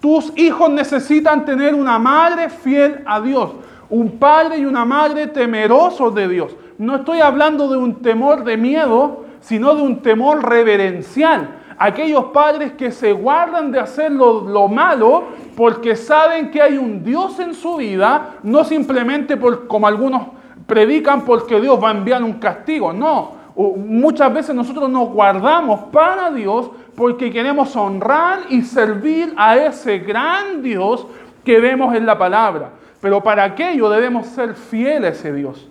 Tus 0.00 0.32
hijos 0.36 0.70
necesitan 0.70 1.44
tener 1.44 1.74
una 1.74 1.98
madre 1.98 2.48
fiel 2.48 3.02
a 3.06 3.20
Dios. 3.20 3.52
Un 3.88 4.18
padre 4.18 4.58
y 4.58 4.64
una 4.64 4.84
madre 4.84 5.26
temerosos 5.26 6.14
de 6.14 6.28
Dios. 6.28 6.56
No 6.78 6.96
estoy 6.96 7.20
hablando 7.20 7.68
de 7.68 7.76
un 7.76 7.96
temor 7.96 8.44
de 8.44 8.56
miedo, 8.56 9.24
sino 9.40 9.74
de 9.74 9.82
un 9.82 10.00
temor 10.00 10.48
reverencial. 10.48 11.56
Aquellos 11.78 12.26
padres 12.26 12.72
que 12.72 12.92
se 12.92 13.12
guardan 13.12 13.72
de 13.72 13.80
hacer 13.80 14.12
lo, 14.12 14.68
malo 14.68 15.24
porque 15.56 15.96
saben 15.96 16.50
que 16.50 16.60
hay 16.60 16.76
un 16.76 17.02
Dios 17.02 17.40
en 17.40 17.54
su 17.54 17.76
vida, 17.76 18.36
no 18.42 18.64
simplemente 18.64 19.38
por, 19.38 19.66
como 19.66 19.86
algunos 19.86 20.39
predican 20.70 21.24
porque 21.24 21.60
Dios 21.60 21.82
va 21.82 21.88
a 21.88 21.92
enviar 21.92 22.22
un 22.22 22.34
castigo. 22.34 22.92
No, 22.92 23.32
muchas 23.76 24.32
veces 24.32 24.54
nosotros 24.54 24.88
nos 24.88 25.08
guardamos 25.08 25.80
para 25.92 26.30
Dios 26.30 26.70
porque 26.94 27.32
queremos 27.32 27.74
honrar 27.74 28.42
y 28.48 28.62
servir 28.62 29.34
a 29.36 29.56
ese 29.56 29.98
gran 29.98 30.62
Dios 30.62 31.08
que 31.44 31.58
vemos 31.58 31.92
en 31.96 32.06
la 32.06 32.16
palabra. 32.16 32.70
Pero 33.00 33.20
para 33.20 33.42
aquello 33.42 33.90
debemos 33.90 34.28
ser 34.28 34.54
fieles 34.54 35.10
a 35.10 35.18
ese 35.18 35.32
Dios. 35.32 35.68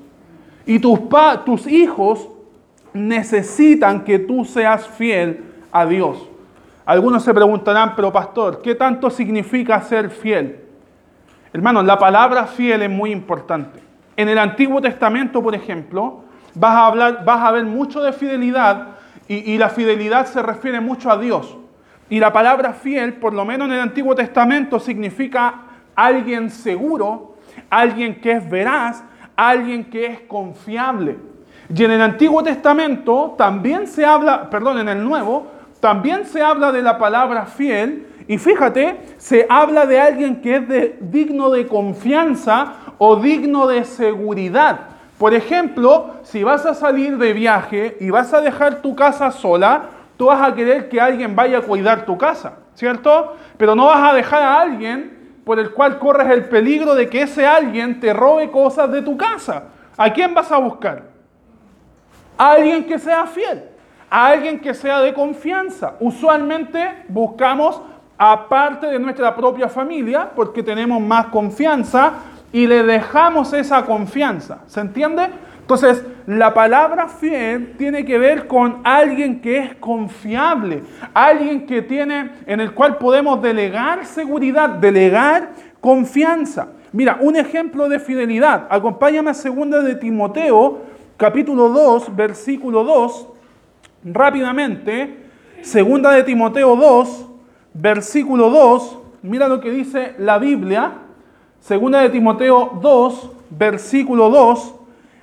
Y 0.65 0.79
tus, 0.79 0.99
tus 1.45 1.65
hijos 1.65 2.27
necesitan 2.93 4.03
que 4.03 4.19
tú 4.19 4.43
seas 4.43 4.85
fiel 4.85 5.45
a 5.71 5.85
Dios. 5.85 6.27
Algunos 6.85 7.23
se 7.23 7.33
preguntarán, 7.33 7.93
pero 7.95 8.11
pastor, 8.11 8.61
¿qué 8.61 8.75
tanto 8.75 9.09
significa 9.09 9.79
ser 9.81 10.09
fiel? 10.09 10.59
Hermanos, 11.53 11.85
la 11.85 11.97
palabra 11.97 12.47
fiel 12.47 12.81
es 12.81 12.89
muy 12.89 13.11
importante. 13.11 13.88
En 14.19 14.27
el 14.27 14.37
Antiguo 14.37 14.81
Testamento, 14.81 15.41
por 15.41 15.55
ejemplo, 15.55 16.25
vas 16.53 16.75
a, 16.75 16.87
hablar, 16.87 17.23
vas 17.23 17.41
a 17.41 17.51
ver 17.51 17.63
mucho 17.63 18.01
de 18.01 18.11
fidelidad 18.11 18.97
y, 19.29 19.53
y 19.53 19.57
la 19.57 19.69
fidelidad 19.69 20.25
se 20.25 20.41
refiere 20.41 20.81
mucho 20.81 21.09
a 21.09 21.17
Dios. 21.17 21.55
Y 22.09 22.19
la 22.19 22.33
palabra 22.33 22.73
fiel, 22.73 23.13
por 23.13 23.33
lo 23.33 23.45
menos 23.45 23.69
en 23.69 23.75
el 23.75 23.79
Antiguo 23.79 24.13
Testamento, 24.15 24.77
significa 24.77 25.61
alguien 25.95 26.49
seguro, 26.49 27.37
alguien 27.69 28.19
que 28.19 28.33
es 28.33 28.49
veraz, 28.49 29.05
alguien 29.37 29.85
que 29.85 30.07
es 30.07 30.19
confiable. 30.27 31.15
Y 31.73 31.81
en 31.81 31.91
el 31.91 32.01
Antiguo 32.01 32.43
Testamento 32.43 33.35
también 33.37 33.87
se 33.87 34.05
habla, 34.05 34.49
perdón, 34.49 34.79
en 34.79 34.89
el 34.89 35.01
Nuevo, 35.01 35.47
también 35.79 36.25
se 36.25 36.41
habla 36.41 36.73
de 36.73 36.81
la 36.81 36.97
palabra 36.97 37.45
fiel. 37.45 38.08
Y 38.29 38.37
fíjate, 38.37 39.15
se 39.17 39.47
habla 39.49 39.87
de 39.87 39.99
alguien 39.99 40.39
que 40.39 40.57
es 40.57 41.11
digno 41.11 41.49
de 41.49 41.65
confianza 41.65 42.75
o 42.99 43.15
digno 43.15 43.65
de 43.65 43.83
seguridad. 43.83 44.81
Por 45.17 45.33
ejemplo, 45.33 46.11
si 46.21 46.43
vas 46.43 46.63
a 46.67 46.75
salir 46.75 47.17
de 47.17 47.33
viaje 47.33 47.97
y 47.99 48.11
vas 48.11 48.31
a 48.31 48.41
dejar 48.41 48.83
tu 48.83 48.95
casa 48.95 49.31
sola, 49.31 49.85
tú 50.15 50.27
vas 50.27 50.47
a 50.47 50.53
querer 50.53 50.89
que 50.89 51.01
alguien 51.01 51.35
vaya 51.35 51.57
a 51.57 51.61
cuidar 51.61 52.05
tu 52.05 52.19
casa, 52.19 52.59
¿cierto? 52.75 53.35
Pero 53.57 53.73
no 53.73 53.87
vas 53.87 54.11
a 54.11 54.13
dejar 54.13 54.43
a 54.43 54.61
alguien 54.61 55.39
por 55.43 55.57
el 55.57 55.71
cual 55.71 55.97
corres 55.97 56.29
el 56.29 56.45
peligro 56.45 56.93
de 56.93 57.09
que 57.09 57.23
ese 57.23 57.47
alguien 57.47 57.99
te 57.99 58.13
robe 58.13 58.51
cosas 58.51 58.91
de 58.91 59.01
tu 59.01 59.17
casa. 59.17 59.63
¿A 59.97 60.13
quién 60.13 60.35
vas 60.35 60.51
a 60.51 60.59
buscar? 60.59 61.01
A 62.37 62.51
alguien 62.51 62.85
que 62.85 62.99
sea 62.99 63.25
fiel, 63.25 63.63
a 64.07 64.27
alguien 64.27 64.59
que 64.59 64.75
sea 64.75 64.99
de 64.99 65.15
confianza. 65.15 65.95
Usualmente 65.99 67.05
buscamos 67.07 67.81
aparte 68.19 68.87
de 68.87 68.99
nuestra 68.99 69.33
propia 69.33 69.69
familia 69.69 70.29
porque 70.35 70.61
tenemos 70.61 71.01
más 71.01 71.27
confianza 71.27 72.15
y 72.51 72.67
le 72.67 72.83
dejamos 72.83 73.53
esa 73.53 73.85
confianza. 73.85 74.59
¿Se 74.67 74.81
entiende? 74.81 75.29
Entonces, 75.61 76.03
la 76.27 76.53
palabra 76.53 77.07
fiel 77.07 77.75
tiene 77.77 78.03
que 78.03 78.17
ver 78.17 78.47
con 78.47 78.81
alguien 78.83 79.39
que 79.39 79.59
es 79.59 79.75
confiable, 79.75 80.83
alguien 81.13 81.65
que 81.65 81.81
tiene, 81.81 82.31
en 82.45 82.59
el 82.59 82.73
cual 82.73 82.97
podemos 82.97 83.41
delegar 83.41 84.05
seguridad, 84.05 84.67
delegar 84.69 85.51
confianza. 85.79 86.69
Mira, 86.91 87.19
un 87.21 87.35
ejemplo 87.35 87.87
de 87.87 87.99
fidelidad. 87.99 88.67
Acompáñame 88.69 89.29
a 89.29 89.35
segunda 89.35 89.81
de 89.81 89.95
Timoteo, 89.95 90.79
capítulo 91.15 91.69
2, 91.69 92.15
versículo 92.15 92.83
2, 92.83 93.27
rápidamente. 94.05 95.17
Segunda 95.61 96.11
de 96.11 96.23
Timoteo 96.23 96.75
2, 96.75 97.28
versículo 97.73 98.49
2. 98.49 98.97
Mira 99.21 99.47
lo 99.47 99.59
que 99.59 99.71
dice 99.71 100.15
la 100.17 100.37
Biblia. 100.37 100.91
Segunda 101.59 102.01
de 102.01 102.09
Timoteo 102.09 102.79
2, 102.81 103.29
versículo 103.51 104.29
2. 104.29 104.75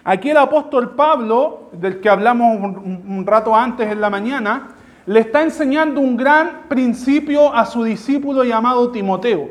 Aquí 0.05 0.31
el 0.31 0.37
apóstol 0.37 0.95
Pablo, 0.95 1.71
del 1.73 2.01
que 2.01 2.09
hablamos 2.09 2.59
un, 2.61 3.25
rato 3.27 3.57
antes 3.57 3.91
en 3.91 4.01
la 4.01 4.11
mañana, 4.11 4.69
le 5.05 5.21
está 5.21 5.43
enseñando 5.43 6.01
un 6.01 6.17
gran 6.17 6.69
principio 6.69 7.53
a 7.53 7.67
su 7.67 7.83
discípulo 7.83 8.45
llamado 8.45 8.93
Timoteo. 8.93 9.51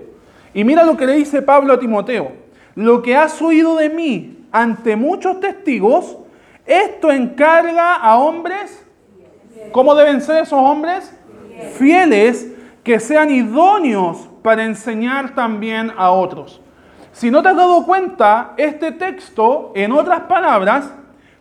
Y 0.53 0.63
mira 0.63 0.85
lo 0.85 0.95
que 0.95 1.05
le 1.05 1.13
dice 1.13 1.41
Pablo 1.41 1.73
a 1.73 1.79
Timoteo. 1.79 2.31
Lo 2.75 3.01
que 3.01 3.17
has 3.17 3.41
oído 3.41 3.75
de 3.75 3.89
mí 3.89 4.45
ante 4.51 4.95
muchos 4.95 5.39
testigos, 5.41 6.17
esto 6.65 7.11
encarga 7.11 7.95
a 7.95 8.17
hombres. 8.17 8.85
¿Cómo 9.73 9.93
deben 9.95 10.21
ser 10.21 10.43
esos 10.43 10.59
hombres? 10.59 11.13
Fieles 11.77 12.54
que 12.85 12.99
sean 12.99 13.31
idóneos 13.31 14.29
para 14.43 14.63
enseñar 14.63 15.33
también 15.33 15.91
a 15.97 16.11
otros. 16.11 16.61
Si 17.11 17.31
no 17.31 17.41
te 17.41 17.49
has 17.49 17.55
dado 17.55 17.83
cuenta, 17.83 18.53
este 18.57 18.91
texto, 18.91 19.71
en 19.75 19.91
otras 19.91 20.21
palabras, 20.21 20.93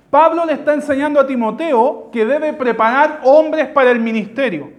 Pablo 0.09 0.47
le 0.47 0.55
está 0.55 0.73
enseñando 0.73 1.21
a 1.21 1.27
Timoteo 1.27 2.09
que 2.11 2.25
debe 2.25 2.55
preparar 2.55 3.21
hombres 3.25 3.69
para 3.69 3.91
el 3.91 4.01
ministerio. 4.01 4.73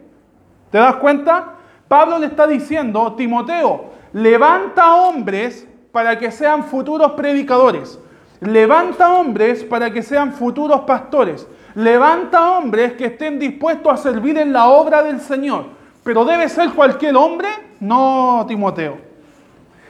¿Te 0.71 0.79
das 0.79 0.95
cuenta? 0.95 1.53
Pablo 1.87 2.17
le 2.17 2.25
está 2.25 2.47
diciendo, 2.47 3.13
Timoteo, 3.13 3.91
levanta 4.13 4.95
hombres 4.95 5.67
para 5.91 6.17
que 6.17 6.31
sean 6.31 6.63
futuros 6.63 7.11
predicadores. 7.11 7.99
Levanta 8.39 9.13
hombres 9.13 9.63
para 9.63 9.91
que 9.91 10.01
sean 10.01 10.33
futuros 10.33 10.79
pastores. 10.81 11.47
Levanta 11.75 12.57
hombres 12.57 12.93
que 12.93 13.05
estén 13.05 13.37
dispuestos 13.37 13.93
a 13.93 13.97
servir 13.97 14.39
en 14.39 14.51
la 14.51 14.67
obra 14.69 15.03
del 15.03 15.21
Señor. 15.21 15.84
Pero 16.05 16.23
debe 16.23 16.47
ser 16.49 16.69
cualquier 16.69 17.15
hombre, 17.15 17.47
no 17.79 18.45
Timoteo. 18.47 18.95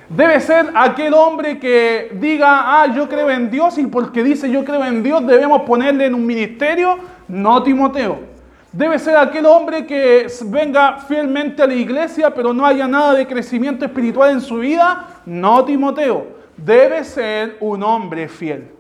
Debe 0.08 0.40
ser 0.40 0.72
aquel 0.74 1.14
hombre 1.14 1.60
que 1.60 2.10
diga, 2.14 2.82
ah, 2.82 2.88
yo 2.88 3.10
creo 3.10 3.30
en 3.30 3.52
Dios 3.52 3.78
y 3.78 3.86
porque 3.88 4.24
dice 4.24 4.50
yo 4.50 4.64
creo 4.64 4.86
en 4.86 5.04
Dios 5.04 5.28
debemos 5.28 5.64
ponerle 5.64 6.06
en 6.06 6.16
un 6.16 6.26
ministerio, 6.26 6.98
no 7.28 7.62
Timoteo. 7.62 8.20
Debe 8.72 8.98
ser 8.98 9.18
aquel 9.18 9.46
hombre 9.46 9.86
que 9.86 10.28
venga 10.46 11.00
fielmente 11.00 11.62
a 11.62 11.68
la 11.68 11.74
iglesia 11.74 12.34
pero 12.34 12.54
no 12.54 12.66
haya 12.66 12.88
nada 12.88 13.14
de 13.14 13.28
crecimiento 13.28 13.84
espiritual 13.84 14.32
en 14.32 14.40
su 14.40 14.60
vida, 14.60 15.08
no 15.26 15.66
Timoteo. 15.66 16.28
Debe 16.56 17.04
ser 17.04 17.58
un 17.60 17.84
hombre 17.84 18.30
fiel. 18.30 18.72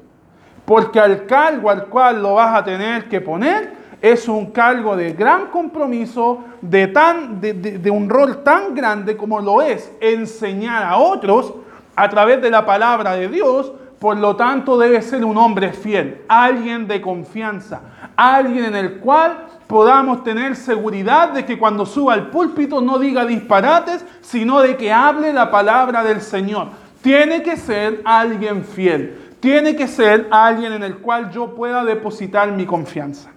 Porque 0.63 1.01
al 1.01 1.25
cargo 1.25 1.69
al 1.69 1.87
cual 1.87 2.21
lo 2.21 2.35
vas 2.35 2.57
a 2.57 2.63
tener 2.63 3.09
que 3.09 3.19
poner, 3.19 3.73
es 4.11 4.27
un 4.27 4.51
cargo 4.51 4.95
de 4.95 5.13
gran 5.13 5.47
compromiso, 5.47 6.43
de, 6.61 6.87
tan, 6.87 7.41
de, 7.41 7.89
un 7.89 8.07
rol 8.07 8.43
tan 8.43 8.75
grande 8.75 9.17
como 9.17 9.39
lo 9.39 9.63
es 9.63 9.91
enseñar 9.99 10.83
a 10.83 10.97
otros 10.97 11.55
a 11.95 12.07
través 12.07 12.39
de 12.39 12.51
la 12.51 12.63
palabra 12.67 13.15
de 13.15 13.27
Dios. 13.29 13.71
Por 13.97 14.17
lo 14.17 14.35
tanto, 14.35 14.77
debe 14.77 15.01
ser 15.01 15.25
un 15.25 15.35
hombre 15.37 15.73
fiel, 15.73 16.21
alguien 16.27 16.87
de 16.87 17.01
confianza, 17.01 17.81
alguien 18.15 18.65
en 18.65 18.75
el 18.75 18.99
cual 18.99 19.45
podamos 19.65 20.23
tener 20.23 20.55
seguridad 20.55 21.29
de 21.29 21.43
que 21.43 21.57
cuando 21.57 21.83
suba 21.83 22.13
al 22.13 22.29
púlpito 22.29 22.81
no 22.81 22.99
diga 22.99 23.25
disparates, 23.25 24.05
sino 24.21 24.61
de 24.61 24.77
que 24.77 24.93
hable 24.93 25.33
la 25.33 25.49
palabra 25.49 26.03
del 26.03 26.21
Señor. 26.21 26.67
Tiene 27.01 27.41
que 27.41 27.57
ser 27.57 28.01
alguien 28.05 28.63
fiel. 28.65 29.33
Tiene 29.39 29.75
que 29.75 29.87
ser 29.87 30.27
alguien 30.29 30.73
en 30.73 30.83
el 30.83 30.97
cual 30.97 31.31
yo 31.31 31.55
pueda 31.55 31.83
depositar 31.83 32.51
mi 32.51 32.67
confianza. 32.67 33.31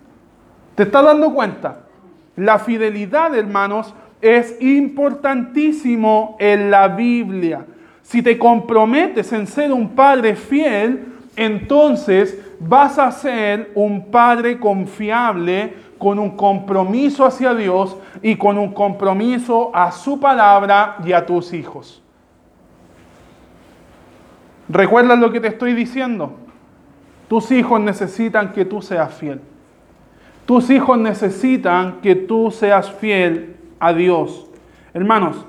¿Te 0.79 0.85
estás 0.85 1.05
dando 1.05 1.35
cuenta? 1.35 1.81
La 2.37 2.61
fidelidad, 2.61 3.35
hermanos, 3.35 3.93
es 4.21 4.63
importantísimo 4.63 6.37
en 6.39 6.71
la 6.71 6.87
Biblia. 6.87 7.67
Si 8.01 8.23
te 8.23 8.39
comprometes 8.39 9.33
en 9.33 9.49
ser 9.49 9.73
un 9.73 9.89
padre 9.89 10.37
fiel, 10.37 11.05
entonces 11.35 12.39
vas 12.61 12.97
a 12.97 13.11
ser 13.11 13.73
un 13.75 14.09
padre 14.09 14.61
confiable 14.61 15.75
con 15.99 16.21
un 16.21 16.37
compromiso 16.37 17.25
hacia 17.27 17.55
Dios 17.55 17.97
y 18.23 18.37
con 18.37 18.57
un 18.57 18.73
compromiso 18.73 19.73
a 19.75 19.91
su 19.91 20.21
palabra 20.21 20.99
y 21.05 21.13
a 21.13 21.27
tus 21.27 21.53
hijos. 21.55 22.05
¿Recuerdas 24.69 25.19
lo 25.19 25.33
que 25.33 25.41
te 25.41 25.49
estoy 25.49 25.75
diciendo? 25.75 26.35
Tus 27.27 27.51
hijos 27.51 27.81
necesitan 27.81 28.53
que 28.53 28.65
tú 28.65 28.81
seas 28.81 29.13
fiel. 29.13 29.41
Tus 30.49 30.71
hijos 30.71 30.97
necesitan 30.97 32.01
que 32.01 32.15
tú 32.15 32.51
seas 32.51 32.91
fiel 32.91 33.55
a 33.79 33.93
Dios. 33.93 34.47
Hermanos, 34.95 35.45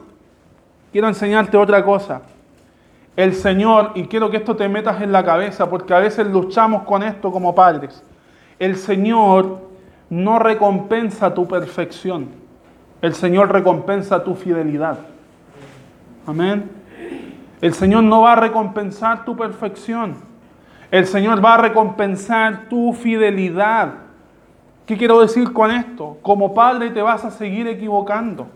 quiero 0.92 1.08
enseñarte 1.08 1.56
otra 1.56 1.86
cosa. 1.86 2.24
El 3.16 3.34
Señor, 3.34 3.94
y 3.96 4.08
quiero 4.08 4.30
que 4.30 4.36
esto 4.36 4.58
te 4.58 4.68
metas 4.68 5.02
en 5.02 5.14
la 5.14 5.24
cabeza, 5.24 5.70
porque 5.70 5.94
a 5.94 6.00
veces 6.00 6.28
luchamos 6.28 6.84
con 6.84 7.02
esto 7.02 7.32
como 7.32 7.56
padres. 7.56 8.04
El 8.60 8.76
Señor 8.76 9.62
no 10.10 10.38
recompensa 10.38 11.34
tu 11.34 11.48
perfección. 11.48 12.28
El 13.02 13.14
Señor 13.14 13.54
recompensa 13.54 14.22
tu 14.22 14.36
fidelidad. 14.36 15.00
Amén. 16.28 16.70
El 17.62 17.74
Señor 17.74 18.04
no 18.04 18.24
va 18.24 18.34
a 18.34 18.36
recompensar 18.36 19.24
tu 19.24 19.38
perfección. 19.38 20.16
El 20.92 21.06
Señor 21.06 21.42
va 21.42 21.54
a 21.54 21.58
recompensar 21.60 22.68
tu 22.68 22.92
fidelidad. 22.92 24.09
¿Qué 24.90 24.98
quiero 24.98 25.20
decir 25.20 25.54
con 25.54 25.70
esto? 25.70 26.18
Como 26.24 26.56
padre 26.56 26.90
te 26.90 27.04
vas 27.04 27.24
a 27.24 27.30
seguir 27.30 27.68
equivocando. 27.68 28.48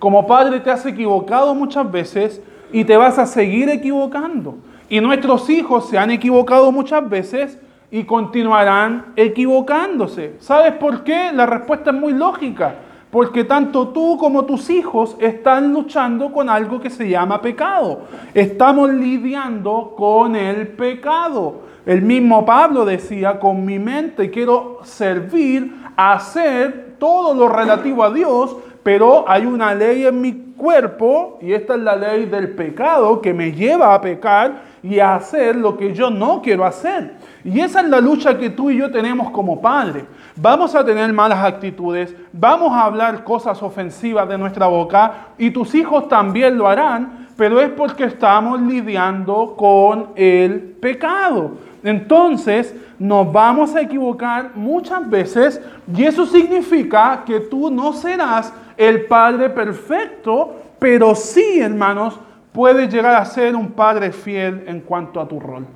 Como 0.00 0.26
padre 0.26 0.58
te 0.58 0.72
has 0.72 0.84
equivocado 0.84 1.54
muchas 1.54 1.88
veces 1.88 2.42
y 2.72 2.82
te 2.82 2.96
vas 2.96 3.16
a 3.16 3.26
seguir 3.26 3.68
equivocando. 3.68 4.56
Y 4.88 5.00
nuestros 5.00 5.48
hijos 5.50 5.88
se 5.88 5.98
han 5.98 6.10
equivocado 6.10 6.72
muchas 6.72 7.08
veces 7.08 7.60
y 7.92 8.02
continuarán 8.02 9.12
equivocándose. 9.14 10.34
¿Sabes 10.40 10.72
por 10.72 11.04
qué? 11.04 11.30
La 11.32 11.46
respuesta 11.46 11.92
es 11.92 11.96
muy 11.96 12.12
lógica. 12.12 12.74
Porque 13.12 13.44
tanto 13.44 13.90
tú 13.90 14.16
como 14.18 14.44
tus 14.44 14.68
hijos 14.68 15.14
están 15.20 15.72
luchando 15.72 16.32
con 16.32 16.48
algo 16.48 16.80
que 16.80 16.90
se 16.90 17.08
llama 17.08 17.40
pecado. 17.40 18.00
Estamos 18.34 18.90
lidiando 18.90 19.94
con 19.96 20.34
el 20.34 20.66
pecado. 20.66 21.70
El 21.84 22.02
mismo 22.02 22.44
Pablo 22.44 22.84
decía, 22.84 23.40
con 23.40 23.64
mi 23.64 23.78
mente 23.78 24.30
quiero 24.30 24.78
servir, 24.84 25.74
hacer 25.96 26.94
todo 26.98 27.34
lo 27.34 27.48
relativo 27.48 28.04
a 28.04 28.12
Dios, 28.12 28.56
pero 28.84 29.24
hay 29.28 29.46
una 29.46 29.74
ley 29.74 30.06
en 30.06 30.20
mi 30.20 30.32
cuerpo, 30.56 31.38
y 31.40 31.52
esta 31.52 31.74
es 31.74 31.80
la 31.80 31.96
ley 31.96 32.26
del 32.26 32.50
pecado, 32.50 33.20
que 33.20 33.34
me 33.34 33.50
lleva 33.50 33.94
a 33.94 34.00
pecar 34.00 34.62
y 34.80 35.00
a 35.00 35.16
hacer 35.16 35.56
lo 35.56 35.76
que 35.76 35.92
yo 35.92 36.08
no 36.10 36.40
quiero 36.40 36.64
hacer. 36.64 37.14
Y 37.42 37.58
esa 37.58 37.80
es 37.80 37.88
la 37.88 38.00
lucha 38.00 38.38
que 38.38 38.50
tú 38.50 38.70
y 38.70 38.78
yo 38.78 38.90
tenemos 38.92 39.30
como 39.30 39.60
padre. 39.60 40.04
Vamos 40.36 40.76
a 40.76 40.84
tener 40.84 41.12
malas 41.12 41.44
actitudes, 41.44 42.14
vamos 42.32 42.72
a 42.72 42.84
hablar 42.84 43.24
cosas 43.24 43.60
ofensivas 43.60 44.28
de 44.28 44.38
nuestra 44.38 44.68
boca, 44.68 45.30
y 45.36 45.50
tus 45.50 45.74
hijos 45.74 46.08
también 46.08 46.56
lo 46.56 46.68
harán, 46.68 47.28
pero 47.36 47.60
es 47.60 47.70
porque 47.70 48.04
estamos 48.04 48.60
lidiando 48.60 49.54
con 49.56 50.10
el 50.14 50.60
pecado. 50.80 51.52
Entonces 51.82 52.74
nos 52.98 53.32
vamos 53.32 53.74
a 53.74 53.80
equivocar 53.80 54.52
muchas 54.54 55.08
veces 55.08 55.60
y 55.94 56.04
eso 56.04 56.24
significa 56.26 57.22
que 57.26 57.40
tú 57.40 57.70
no 57.70 57.92
serás 57.92 58.52
el 58.76 59.06
Padre 59.06 59.50
perfecto, 59.50 60.56
pero 60.78 61.14
sí, 61.14 61.60
hermanos, 61.60 62.18
puedes 62.52 62.92
llegar 62.92 63.16
a 63.16 63.24
ser 63.24 63.56
un 63.56 63.72
Padre 63.72 64.12
fiel 64.12 64.64
en 64.66 64.80
cuanto 64.80 65.20
a 65.20 65.26
tu 65.26 65.40
rol. 65.40 65.66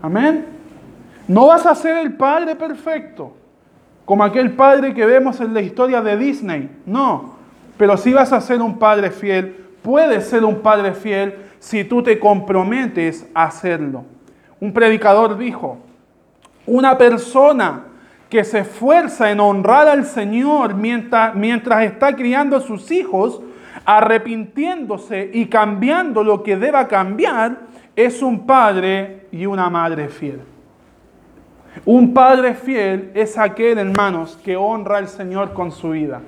Amén. 0.00 0.46
No 1.26 1.48
vas 1.48 1.66
a 1.66 1.74
ser 1.74 1.98
el 1.98 2.14
Padre 2.14 2.56
perfecto, 2.56 3.36
como 4.04 4.24
aquel 4.24 4.52
Padre 4.52 4.94
que 4.94 5.04
vemos 5.04 5.40
en 5.40 5.52
la 5.52 5.60
historia 5.60 6.00
de 6.00 6.16
Disney. 6.16 6.70
No, 6.86 7.34
pero 7.76 7.96
sí 7.98 8.12
vas 8.12 8.32
a 8.32 8.40
ser 8.40 8.62
un 8.62 8.78
Padre 8.78 9.10
fiel. 9.10 9.66
Puedes 9.82 10.26
ser 10.26 10.44
un 10.44 10.60
Padre 10.60 10.94
fiel 10.94 11.34
si 11.58 11.84
tú 11.84 12.02
te 12.02 12.18
comprometes 12.18 13.28
a 13.34 13.44
hacerlo. 13.44 14.04
Un 14.60 14.72
predicador 14.72 15.38
dijo, 15.38 15.78
una 16.66 16.98
persona 16.98 17.84
que 18.28 18.44
se 18.44 18.60
esfuerza 18.60 19.30
en 19.30 19.40
honrar 19.40 19.88
al 19.88 20.04
Señor 20.04 20.74
mientras, 20.74 21.82
está 21.82 22.14
criando 22.14 22.56
a 22.56 22.60
sus 22.60 22.90
hijos, 22.90 23.40
arrepintiéndose 23.84 25.30
y 25.32 25.46
cambiando 25.46 26.22
lo 26.22 26.42
que 26.42 26.56
deba 26.56 26.88
cambiar, 26.88 27.58
es 27.96 28.22
un 28.22 28.46
padre 28.46 29.26
y 29.32 29.46
una 29.46 29.70
madre 29.70 30.08
fiel. 30.08 30.40
Un 31.84 32.12
padre 32.12 32.54
fiel 32.54 33.12
es 33.14 33.38
aquel, 33.38 33.78
hermanos, 33.78 34.38
que 34.44 34.56
honra 34.56 34.98
al 34.98 35.08
Señor 35.08 35.52
con 35.52 35.70
su 35.70 35.90
vida, 35.90 36.20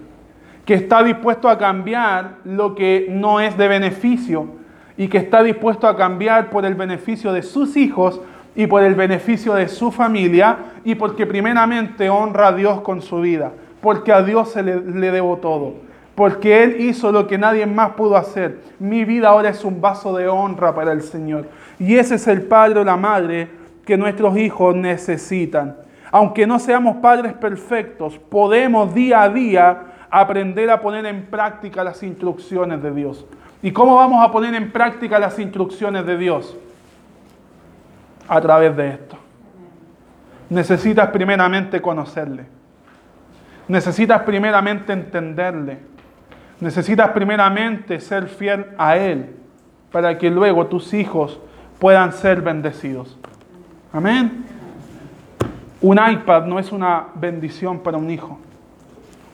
que 0.65 0.75
está 0.75 1.03
dispuesto 1.03 1.49
a 1.49 1.59
cambiar 1.59 2.37
lo 2.45 2.75
que 2.75 3.09
no 3.11 3.41
es 3.41 3.57
de 3.59 3.69
beneficio 3.69 4.60
y 5.01 5.09
que 5.09 5.17
está 5.17 5.43
dispuesto 5.43 5.89
a 5.89 5.97
cambiar 5.97 6.51
por 6.51 6.67
el 6.67 6.75
beneficio 6.75 7.33
de 7.33 7.43
sus 7.43 7.75
hijos 7.79 8.21
y 8.55 8.67
por 8.67 8.83
el 8.83 8.95
beneficio 8.95 9.55
de 9.55 9.67
su 9.67 9.91
familia 9.91 10.59
y 10.85 10.95
porque 10.95 11.27
primeramente 11.27 12.11
honra 12.11 12.49
a 12.49 12.53
Dios 12.53 12.83
con 12.83 13.01
su 13.01 13.23
vida, 13.23 13.51
porque 13.81 14.13
a 14.13 14.21
Dios 14.21 14.51
se 14.51 14.63
le, 14.63 15.11
debo 15.11 15.39
todo, 15.39 15.73
porque 16.15 16.63
Él 16.63 16.83
hizo 16.83 17.13
lo 17.13 17.27
que 17.27 17.39
nadie 17.39 17.65
más 17.65 17.93
pudo 17.93 18.15
hacer. 18.15 18.61
Mi 18.79 19.07
vida 19.07 19.31
ahora 19.31 19.49
es 19.49 19.65
un 19.65 19.81
vaso 19.81 20.15
de 20.15 20.29
honra 20.29 20.75
para 20.75 20.93
el 20.93 21.01
Señor. 21.01 21.47
Y 21.79 21.97
ese 21.97 22.17
es 22.17 22.29
el 22.29 22.43
padre 22.43 22.81
o 22.81 22.85
la 22.85 22.99
madre 22.99 23.49
que 23.87 23.97
nuestros 23.97 24.37
hijos 24.37 24.77
necesitan. 24.77 25.79
Aunque 26.11 26.47
no 26.47 26.59
seamos 26.59 26.97
padres 26.97 27.33
perfectos, 27.33 28.19
podemos 28.19 28.93
día 28.93 29.23
a 29.23 29.31
día 29.31 29.83
aprender 30.11 30.69
a 30.69 30.83
poner 30.83 31.07
en 31.07 31.25
práctica 31.25 31.83
las 31.83 32.03
instrucciones 32.03 32.83
de 32.83 32.91
Dios. 32.91 33.25
¿Y 33.63 33.73
cómo 33.73 33.97
vamos 33.97 34.25
a 34.25 34.31
poner 34.33 34.55
en 34.55 34.71
práctica 34.71 35.19
las 35.19 35.39
instrucciones 35.39 36.07
de 36.07 36.17
Dios? 36.17 36.57
A 38.29 38.41
través 38.41 38.77
de 38.77 38.89
esto. 38.91 39.17
Necesitas 40.49 41.09
primeramente 41.11 41.81
conocerle. 41.81 42.47
Necesitas 43.69 44.23
primeramente 44.23 44.93
entenderle. 44.93 45.79
Necesitas 46.61 47.11
primeramente 47.11 48.01
ser 48.01 48.29
fiel 48.29 48.67
a 48.77 48.97
Él 48.97 49.37
para 49.93 50.17
que 50.19 50.31
luego 50.31 50.67
tus 50.67 50.93
hijos 50.95 51.39
puedan 51.79 52.13
ser 52.13 52.43
bendecidos. 52.43 53.19
Amén. 53.93 54.45
Un 55.81 55.99
iPad 55.99 56.45
no 56.45 56.59
es 56.59 56.73
una 56.73 57.07
bendición 57.15 57.81
para 57.81 57.97
un 57.97 58.11
hijo. 58.11 58.39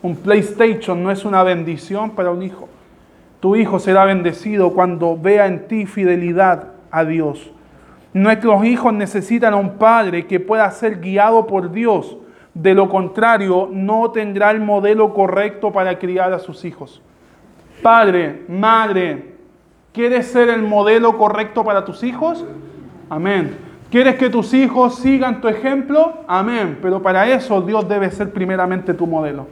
Un 0.03 0.17
PlayStation 0.17 1.03
no 1.03 1.11
es 1.11 1.25
una 1.25 1.43
bendición 1.43 2.11
para 2.11 2.31
un 2.31 2.43
hijo. 2.43 2.69
Tu 3.41 3.57
hijo 3.57 3.79
será 3.79 4.05
bendecido 4.05 4.73
cuando 4.73 5.17
vea 5.17 5.47
en 5.47 5.69
ti 5.69 5.87
fidelidad 5.87 6.69
a 6.91 7.05
Dios. 7.05 7.51
Nuestros 8.13 8.65
hijos 8.65 8.95
necesitan 8.95 9.53
a 9.53 9.57
un 9.57 9.77
padre 9.77 10.27
que 10.27 10.41
pueda 10.41 10.71
ser 10.71 11.01
guiado 11.01 11.47
por 11.47 11.71
Dios. 11.71 12.17
De 12.55 12.75
lo 12.75 12.89
contrario, 12.89 13.69
no 13.71 14.11
tendrá 14.11 14.51
el 14.51 14.61
modelo 14.61 15.13
correcto 15.13 15.71
para 15.71 15.99
criar 15.99 16.33
a 16.33 16.39
sus 16.39 16.65
hijos. 16.65 17.03
Padre, 17.83 18.45
madre, 18.49 19.35
¿quieres 19.93 20.29
ser 20.29 20.49
el 20.49 20.63
modelo 20.63 21.19
correcto 21.19 21.63
para 21.63 21.85
tus 21.85 22.03
hijos? 22.03 22.43
Amén. 23.11 23.59
¿Quieres 23.91 24.17
que 24.17 24.31
tus 24.31 24.55
hijos 24.55 24.97
sigan 24.97 25.41
tu 25.43 25.49
ejemplo? 25.49 26.21
Amén. 26.27 26.79
Pero 26.81 27.03
para 27.03 27.29
eso 27.29 27.61
Dios 27.61 27.87
debe 27.87 28.11
ser 28.11 28.33
primeramente 28.33 28.95
tu 28.95 29.07
modelo. 29.07 29.47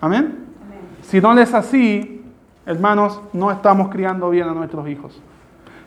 Amén. 0.00 0.41
Si 1.12 1.20
no 1.20 1.38
es 1.38 1.52
así, 1.52 2.22
hermanos, 2.64 3.20
no 3.34 3.50
estamos 3.50 3.90
criando 3.90 4.30
bien 4.30 4.48
a 4.48 4.54
nuestros 4.54 4.88
hijos. 4.88 5.20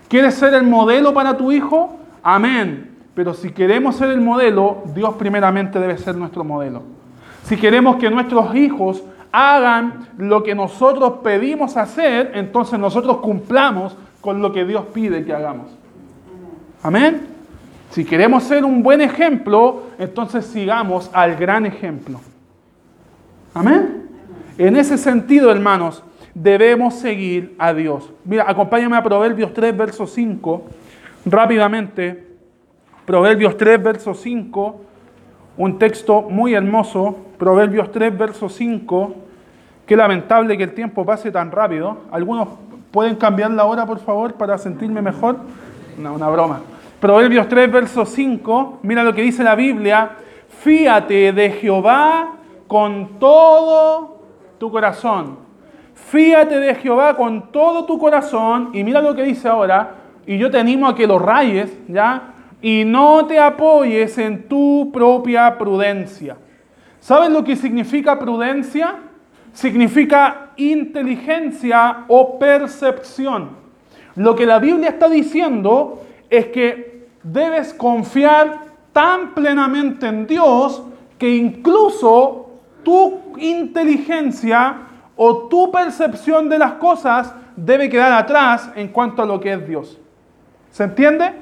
¿Quieres 0.07 0.35
ser 0.35 0.53
el 0.53 0.61
modelo 0.61 1.15
para 1.15 1.35
tu 1.35 1.51
hijo? 1.51 1.97
Amén. 2.21 2.95
Pero 3.15 3.33
si 3.33 3.49
queremos 3.49 3.95
ser 3.95 4.11
el 4.11 4.21
modelo, 4.21 4.83
Dios 4.93 5.15
primeramente 5.15 5.79
debe 5.79 5.97
ser 5.97 6.15
nuestro 6.15 6.43
modelo. 6.43 6.83
Si 7.43 7.57
queremos 7.57 7.95
que 7.95 8.07
nuestros 8.11 8.53
hijos 8.53 9.03
hagan 9.31 10.09
lo 10.19 10.43
que 10.43 10.53
nosotros 10.53 11.13
pedimos 11.23 11.75
hacer, 11.75 12.33
entonces 12.35 12.77
nosotros 12.77 13.17
cumplamos 13.17 13.97
con 14.21 14.43
lo 14.43 14.53
que 14.53 14.63
Dios 14.63 14.85
pide 14.93 15.25
que 15.25 15.33
hagamos. 15.33 15.71
Amén. 16.83 17.25
Si 17.89 18.05
queremos 18.05 18.43
ser 18.43 18.63
un 18.63 18.83
buen 18.83 19.01
ejemplo, 19.01 19.85
entonces 19.97 20.45
sigamos 20.45 21.09
al 21.13 21.35
gran 21.35 21.65
ejemplo. 21.65 22.19
Amén. 23.55 24.04
En 24.57 24.77
ese 24.77 24.97
sentido, 24.97 25.51
hermanos, 25.51 26.01
debemos 26.33 26.93
seguir 26.93 27.55
a 27.59 27.73
Dios. 27.73 28.09
Mira, 28.23 28.45
acompáñame 28.47 28.95
a 28.95 29.03
Proverbios 29.03 29.53
3, 29.53 29.75
verso 29.75 30.07
5, 30.07 30.63
rápidamente. 31.25 32.25
Proverbios 33.05 33.57
3, 33.57 33.83
verso 33.83 34.13
5, 34.13 34.81
un 35.57 35.77
texto 35.77 36.21
muy 36.21 36.53
hermoso. 36.53 37.17
Proverbios 37.37 37.91
3, 37.91 38.17
verso 38.17 38.47
5. 38.47 39.15
Qué 39.85 39.95
lamentable 39.97 40.57
que 40.57 40.63
el 40.63 40.73
tiempo 40.73 41.05
pase 41.05 41.31
tan 41.31 41.51
rápido. 41.51 41.97
Algunos 42.09 42.47
pueden 42.91 43.15
cambiar 43.17 43.51
la 43.51 43.65
hora, 43.65 43.85
por 43.85 43.99
favor, 43.99 44.35
para 44.35 44.57
sentirme 44.57 45.01
mejor. 45.01 45.37
No, 45.97 46.13
una 46.13 46.29
broma. 46.29 46.61
Proverbios 47.01 47.49
3, 47.49 47.69
verso 47.69 48.05
5. 48.05 48.79
Mira 48.83 49.03
lo 49.03 49.13
que 49.13 49.21
dice 49.21 49.43
la 49.43 49.55
Biblia. 49.55 50.11
Fíate 50.61 51.33
de 51.33 51.51
Jehová 51.51 52.31
con 52.67 53.19
todo 53.19 54.14
tu 54.57 54.71
corazón. 54.71 55.37
Fíate 55.93 56.59
de 56.59 56.75
Jehová 56.75 57.15
con 57.15 57.51
todo 57.51 57.85
tu 57.85 57.97
corazón. 57.97 58.69
Y 58.73 58.83
mira 58.83 59.01
lo 59.01 59.15
que 59.15 59.23
dice 59.23 59.47
ahora. 59.47 59.95
Y 60.25 60.37
yo 60.37 60.49
te 60.49 60.59
animo 60.59 60.87
a 60.87 60.95
que 60.95 61.07
lo 61.07 61.19
rayes, 61.19 61.77
¿ya? 61.87 62.33
Y 62.61 62.83
no 62.85 63.25
te 63.25 63.39
apoyes 63.39 64.17
en 64.17 64.47
tu 64.47 64.89
propia 64.93 65.57
prudencia. 65.57 66.37
¿Sabes 66.99 67.29
lo 67.29 67.43
que 67.43 67.55
significa 67.55 68.17
prudencia? 68.17 68.95
significa 69.55 70.51
inteligencia 70.57 72.05
o 72.09 72.37
percepción. 72.37 73.49
Lo 74.15 74.35
que 74.35 74.45
la 74.45 74.59
Biblia 74.59 74.89
está 74.89 75.09
diciendo 75.09 76.03
es 76.29 76.47
que 76.47 77.07
debes 77.23 77.73
confiar 77.73 78.65
tan 78.93 79.33
plenamente 79.33 80.07
en 80.07 80.27
Dios 80.27 80.83
que 81.17 81.33
incluso 81.35 82.44
tu 82.85 83.19
inteligencia 83.37 84.77
o 85.17 85.47
tu 85.47 85.69
percepción 85.71 86.47
de 86.47 86.57
las 86.57 86.73
cosas 86.73 87.33
debe 87.57 87.89
quedar 87.89 88.13
atrás 88.13 88.69
en 88.75 88.87
cuanto 88.89 89.21
a 89.21 89.25
lo 89.25 89.41
que 89.41 89.51
es 89.51 89.67
Dios. 89.67 89.99
¿Se 90.71 90.83
entiende? 90.83 91.33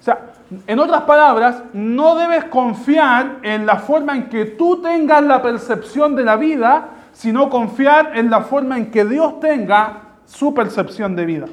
O 0.00 0.02
sea, 0.02 0.32
en 0.66 0.78
otras 0.78 1.02
palabras, 1.02 1.62
no 1.72 2.16
debes 2.16 2.44
confiar 2.44 3.38
en 3.42 3.66
la 3.66 3.76
forma 3.76 4.14
en 4.14 4.28
que 4.28 4.44
tú 4.44 4.80
tengas 4.80 5.22
la 5.22 5.42
percepción 5.42 6.14
de 6.14 6.24
la 6.24 6.36
vida, 6.36 6.88
sino 7.12 7.50
confiar 7.50 8.16
en 8.16 8.30
la 8.30 8.42
forma 8.42 8.76
en 8.76 8.90
que 8.90 9.04
Dios 9.04 9.40
tenga 9.40 10.02
su 10.26 10.54
percepción 10.54 11.16
de 11.16 11.24
vida. 11.24 11.46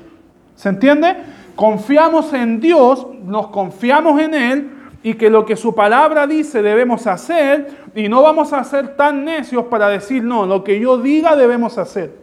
¿Se 0.55 0.69
entiende? 0.69 1.17
Confiamos 1.55 2.33
en 2.33 2.59
Dios, 2.59 3.07
nos 3.23 3.47
confiamos 3.47 4.19
en 4.19 4.33
Él 4.33 4.80
y 5.03 5.15
que 5.15 5.29
lo 5.29 5.45
que 5.45 5.55
su 5.55 5.73
palabra 5.73 6.27
dice 6.27 6.61
debemos 6.61 7.07
hacer 7.07 7.85
y 7.95 8.07
no 8.07 8.21
vamos 8.21 8.53
a 8.53 8.63
ser 8.63 8.95
tan 8.95 9.25
necios 9.25 9.65
para 9.65 9.89
decir, 9.89 10.23
no, 10.23 10.45
lo 10.45 10.63
que 10.63 10.79
yo 10.79 10.97
diga 10.97 11.35
debemos 11.35 11.77
hacer. 11.77 12.15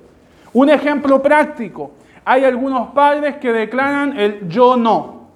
Un 0.52 0.70
ejemplo 0.70 1.20
práctico, 1.20 1.92
hay 2.24 2.44
algunos 2.44 2.88
padres 2.88 3.36
que 3.36 3.52
declaran 3.52 4.18
el 4.18 4.48
yo 4.48 4.76
no. 4.76 5.28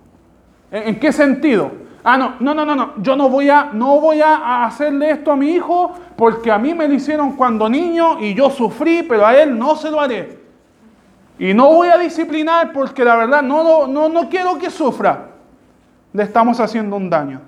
¿En 0.70 0.98
qué 0.98 1.12
sentido? 1.12 1.70
Ah, 2.04 2.16
no, 2.16 2.34
no, 2.40 2.54
no, 2.54 2.64
no, 2.64 2.74
no. 2.74 2.94
Yo 2.98 3.14
no 3.14 3.28
voy 3.28 3.50
a, 3.50 3.70
no 3.72 4.00
voy 4.00 4.20
a 4.20 4.64
hacerle 4.64 5.10
esto 5.10 5.32
a 5.32 5.36
mi 5.36 5.50
hijo 5.50 5.92
porque 6.16 6.50
a 6.50 6.58
mí 6.58 6.74
me 6.74 6.88
lo 6.88 6.94
hicieron 6.94 7.32
cuando 7.36 7.68
niño 7.68 8.20
y 8.20 8.34
yo 8.34 8.50
sufrí, 8.50 9.02
pero 9.02 9.26
a 9.26 9.36
él 9.36 9.58
no 9.58 9.76
se 9.76 9.90
lo 9.90 10.00
haré. 10.00 10.40
Y 11.38 11.54
no 11.54 11.68
voy 11.72 11.88
a 11.88 11.98
disciplinar 11.98 12.72
porque 12.72 13.04
la 13.04 13.16
verdad 13.16 13.42
no, 13.42 13.86
no, 13.86 14.08
no 14.08 14.28
quiero 14.28 14.58
que 14.58 14.70
sufra. 14.70 15.31
Le 16.12 16.22
estamos 16.22 16.60
haciendo 16.60 16.96
un 16.96 17.08
daño. 17.08 17.40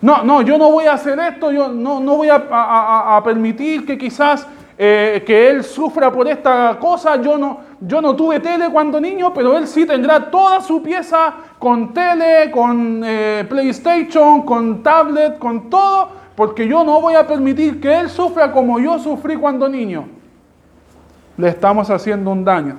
No, 0.00 0.22
no, 0.22 0.42
yo 0.42 0.58
no 0.58 0.70
voy 0.70 0.84
a 0.84 0.92
hacer 0.92 1.18
esto, 1.18 1.50
yo 1.50 1.68
no, 1.68 2.00
no 2.00 2.16
voy 2.16 2.28
a, 2.30 3.20
permitir 3.24 3.86
que 3.86 3.96
quizás 3.96 4.46
eh, 4.78 5.24
que 5.26 5.48
él 5.48 5.64
sufra 5.64 6.12
por 6.12 6.28
esta 6.28 6.76
cosa. 6.78 7.20
Yo 7.20 7.38
no, 7.38 7.60
yo 7.80 8.02
no 8.02 8.14
tuve 8.14 8.40
tele 8.40 8.68
cuando 8.70 9.00
niño, 9.00 9.32
pero 9.32 9.56
él 9.56 9.66
sí 9.66 9.86
tendrá 9.86 10.30
toda 10.30 10.60
su 10.60 10.82
pieza 10.82 11.34
con 11.58 11.94
tele, 11.94 12.50
con 12.50 13.02
eh, 13.04 13.46
PlayStation, 13.48 14.42
con 14.42 14.82
tablet, 14.82 15.38
con 15.38 15.70
todo, 15.70 16.10
porque 16.36 16.68
yo 16.68 16.84
no 16.84 17.00
voy 17.00 17.14
a 17.14 17.26
permitir 17.26 17.80
que 17.80 17.98
él 17.98 18.10
sufra 18.10 18.52
como 18.52 18.78
yo 18.78 18.98
sufrí 18.98 19.36
cuando 19.36 19.66
niño. 19.66 20.06
Le 21.38 21.48
estamos 21.48 21.88
haciendo 21.88 22.30
un 22.30 22.44
daño. 22.44 22.78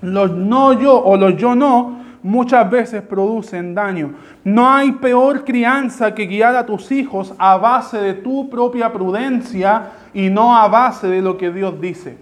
Los 0.00 0.30
no 0.30 0.72
yo 0.72 0.96
o 1.02 1.16
los 1.16 1.36
yo 1.36 1.56
no 1.56 1.97
muchas 2.22 2.70
veces 2.70 3.02
producen 3.02 3.74
daño. 3.74 4.14
No 4.44 4.68
hay 4.68 4.92
peor 4.92 5.44
crianza 5.44 6.14
que 6.14 6.26
guiar 6.26 6.56
a 6.56 6.66
tus 6.66 6.90
hijos 6.92 7.34
a 7.38 7.56
base 7.56 7.98
de 7.98 8.14
tu 8.14 8.48
propia 8.48 8.92
prudencia 8.92 9.90
y 10.12 10.30
no 10.30 10.56
a 10.56 10.68
base 10.68 11.08
de 11.08 11.22
lo 11.22 11.36
que 11.36 11.50
Dios 11.50 11.80
dice. 11.80 12.18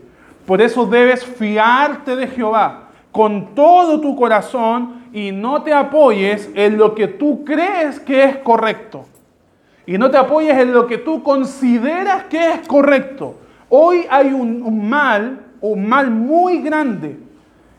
Por 0.47 0.61
eso 0.61 0.87
debes 0.87 1.25
fiarte 1.25 2.15
de 2.15 2.29
Jehová 2.29 2.83
con 3.11 3.55
todo 3.55 4.01
tu 4.01 4.15
corazón 4.15 5.07
y 5.13 5.33
no 5.33 5.63
te 5.63 5.73
apoyes 5.73 6.51
en 6.55 6.77
lo 6.77 6.95
que 6.95 7.09
tú 7.09 7.45
crees 7.45 7.99
que 7.99 8.25
es 8.25 8.37
correcto. 8.39 9.07
Y 9.87 9.97
no 9.97 10.11
te 10.11 10.19
apoyes 10.19 10.59
en 10.59 10.73
lo 10.73 10.87
que 10.87 10.99
tú 10.99 11.23
consideras 11.23 12.25
que 12.25 12.51
es 12.53 12.69
correcto. 12.69 13.37
Hoy 13.69 14.05
hay 14.11 14.33
un, 14.33 14.89
mal, 14.89 15.47
un 15.61 15.89
mal 15.89 16.11
muy 16.11 16.61
grande. 16.61 17.19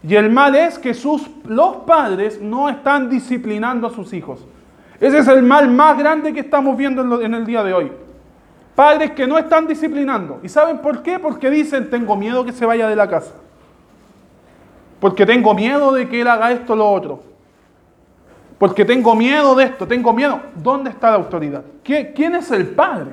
Y 0.08 0.16
el 0.16 0.32
mal 0.32 0.56
es 0.56 0.80
que 0.80 0.94
sus, 0.94 1.30
los 1.44 1.78
padres 1.78 2.42
no 2.42 2.70
están 2.70 3.10
disciplinando 3.10 3.88
a 3.88 3.90
sus 3.90 4.14
hijos. 4.14 4.40
Ese 5.02 5.18
es 5.18 5.28
el 5.28 5.44
mal 5.44 5.70
más 5.70 5.98
grande 5.98 6.32
que 6.32 6.40
estamos 6.40 6.78
viendo 6.78 7.22
en 7.22 7.34
el 7.34 7.46
día 7.46 7.62
de 7.62 7.74
hoy. 7.74 7.92
Padres 8.74 9.12
que 9.12 9.28
no 9.28 9.38
están 9.38 9.68
disciplinando. 9.68 10.40
¿Y 10.44 10.48
saben 10.48 10.78
por 10.78 11.04
qué? 11.04 11.20
Porque 11.20 11.50
dicen, 11.50 11.90
tengo 11.90 12.16
miedo 12.16 12.46
que 12.46 12.54
se 12.54 12.66
vaya 12.66 12.88
de 12.88 12.96
la 12.96 13.10
casa. 13.10 13.34
Porque 15.02 15.26
tengo 15.26 15.54
miedo 15.54 15.92
de 15.92 16.08
que 16.08 16.22
él 16.22 16.28
haga 16.28 16.54
esto 16.54 16.72
o 16.72 16.76
lo 16.78 16.90
otro. 16.90 17.24
Porque 18.58 18.86
tengo 18.86 19.14
miedo 19.14 19.56
de 19.56 19.66
esto, 19.66 19.86
tengo 19.86 20.14
miedo. 20.14 20.40
¿Dónde 20.56 20.90
está 20.90 21.10
la 21.10 21.18
autoridad? 21.18 21.64
¿Quién 21.84 22.34
es 22.34 22.50
el 22.52 22.68
padre? 22.68 23.12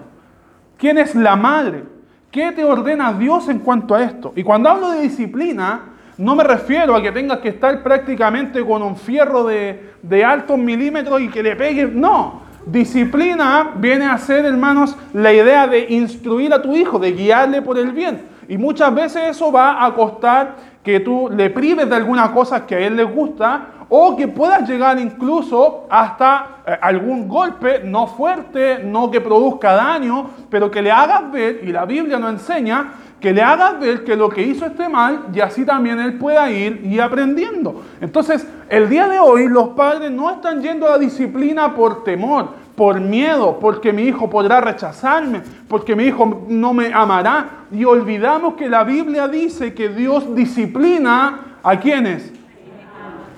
¿Quién 0.79 0.99
es 0.99 1.13
la 1.17 1.35
madre? 1.35 1.83
¿Qué 2.31 2.53
te 2.53 2.65
ordena 2.65 3.13
Dios 3.13 3.49
en 3.49 3.59
cuanto 3.59 3.97
a 3.97 4.03
esto? 4.05 4.33
Y 4.37 4.45
cuando 4.45 4.69
hablo 4.69 4.91
de 4.91 5.01
disciplina, 5.01 5.94
no 6.18 6.37
me 6.37 6.44
refiero 6.44 6.94
a 6.94 7.03
que 7.03 7.12
tengas 7.12 7.38
que 7.38 7.48
estar 7.48 7.83
prácticamente 7.83 8.64
con 8.64 8.83
un 8.83 8.96
fierro 8.96 9.44
de, 9.44 9.94
de 10.03 10.24
altos 10.24 10.59
milímetros 10.59 11.20
y 11.20 11.29
que 11.29 11.42
le 11.42 11.57
pegue. 11.57 11.87
No, 11.87 12.42
Disciplina 12.66 13.72
viene 13.77 14.07
a 14.07 14.16
ser, 14.16 14.46
hermanos, 14.46 14.96
la 15.12 15.33
idea 15.33 15.66
de 15.66 15.87
instruir 15.90 16.53
a 16.55 16.62
tu 16.62 16.74
hijo, 16.74 16.98
de 16.98 17.12
guiarle 17.12 17.61
por 17.61 17.79
el 17.79 17.92
bien. 17.92 18.22
Y 18.48 18.57
muchas 18.57 18.94
veces 18.94 19.22
eso 19.31 19.53
va 19.53 19.85
a 19.85 19.94
costar 19.94 20.57
que 20.83 21.00
tú 21.00 21.31
le 21.31 21.50
prives 21.50 21.88
de 21.88 21.96
alguna 21.96 22.33
cosa 22.33 22.66
que 22.66 22.74
a 22.74 22.79
él 22.79 22.96
le 22.96 23.05
gusta 23.05 23.68
o 23.88 24.16
que 24.16 24.29
puedas 24.29 24.68
llegar 24.68 24.98
incluso 24.98 25.87
hasta 25.90 26.62
eh, 26.66 26.79
algún 26.81 27.29
golpe, 27.29 27.83
no 27.85 28.07
fuerte, 28.07 28.81
no 28.83 29.11
que 29.11 29.20
produzca 29.20 29.74
daño, 29.74 30.31
pero 30.50 30.70
que 30.70 30.83
le 30.83 30.90
hagas 30.90 31.31
ver, 31.31 31.61
y 31.62 31.72
la 31.72 31.85
Biblia 31.85 32.18
nos 32.18 32.33
enseña, 32.33 32.92
que 33.25 33.33
le 33.33 33.41
hagas 33.41 33.81
ver 33.81 34.05
que 34.05 34.17
lo 34.17 34.29
que 34.29 34.43
hizo 34.43 34.67
esté 34.67 34.87
mal 34.87 35.29
y 35.33 35.41
así 35.41 35.65
también 35.65 35.99
él 35.99 36.19
pueda 36.19 36.51
ir 36.51 36.83
y 36.85 37.01
aprendiendo. 37.01 37.83
Entonces, 37.99 38.47
el 38.69 38.91
día 38.91 39.09
de 39.09 39.19
hoy 39.19 39.49
los 39.49 39.69
padres 39.71 40.11
no 40.11 40.31
están 40.31 40.61
yendo 40.61 40.87
a 40.87 40.99
disciplina 40.99 41.75
por 41.75 42.05
temor, 42.05 42.51
por 42.77 43.01
miedo, 43.01 43.59
porque 43.59 43.95
mi 43.95 44.03
hijo 44.03 44.29
podrá 44.29 44.61
rechazarme, 44.61 45.41
porque 45.69 45.97
mi 45.97 46.05
hijo 46.05 46.45
no 46.49 46.75
me 46.75 46.93
amará. 46.93 47.65
Y 47.73 47.87
olvidamos 47.87 48.57
que 48.57 48.69
la 48.69 48.85
Biblia 48.85 49.27
dice 49.27 49.73
que 49.73 49.89
Dios 49.89 50.35
disciplina 50.35 51.57
a 51.63 51.81
quienes, 51.81 52.31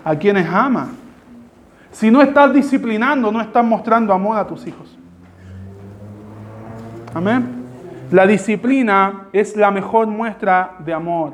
a 0.05 0.17
quienes 0.17 0.49
ama. 0.49 0.89
Si 1.93 2.11
no 2.11 2.23
estás 2.23 2.53
disciplinando, 2.53 3.31
no 3.31 3.41
estás 3.41 3.65
mostrando 3.65 4.13
amor 4.13 4.37
a 4.37 4.49
tus 4.49 4.67
hijos. 4.67 4.99
Amén. 7.15 7.56
La 8.13 8.25
disciplina 8.25 9.27
es 9.33 9.57
la 9.57 9.73
mejor 9.73 10.07
muestra 10.07 10.77
de 10.79 10.93
amor. 10.93 11.33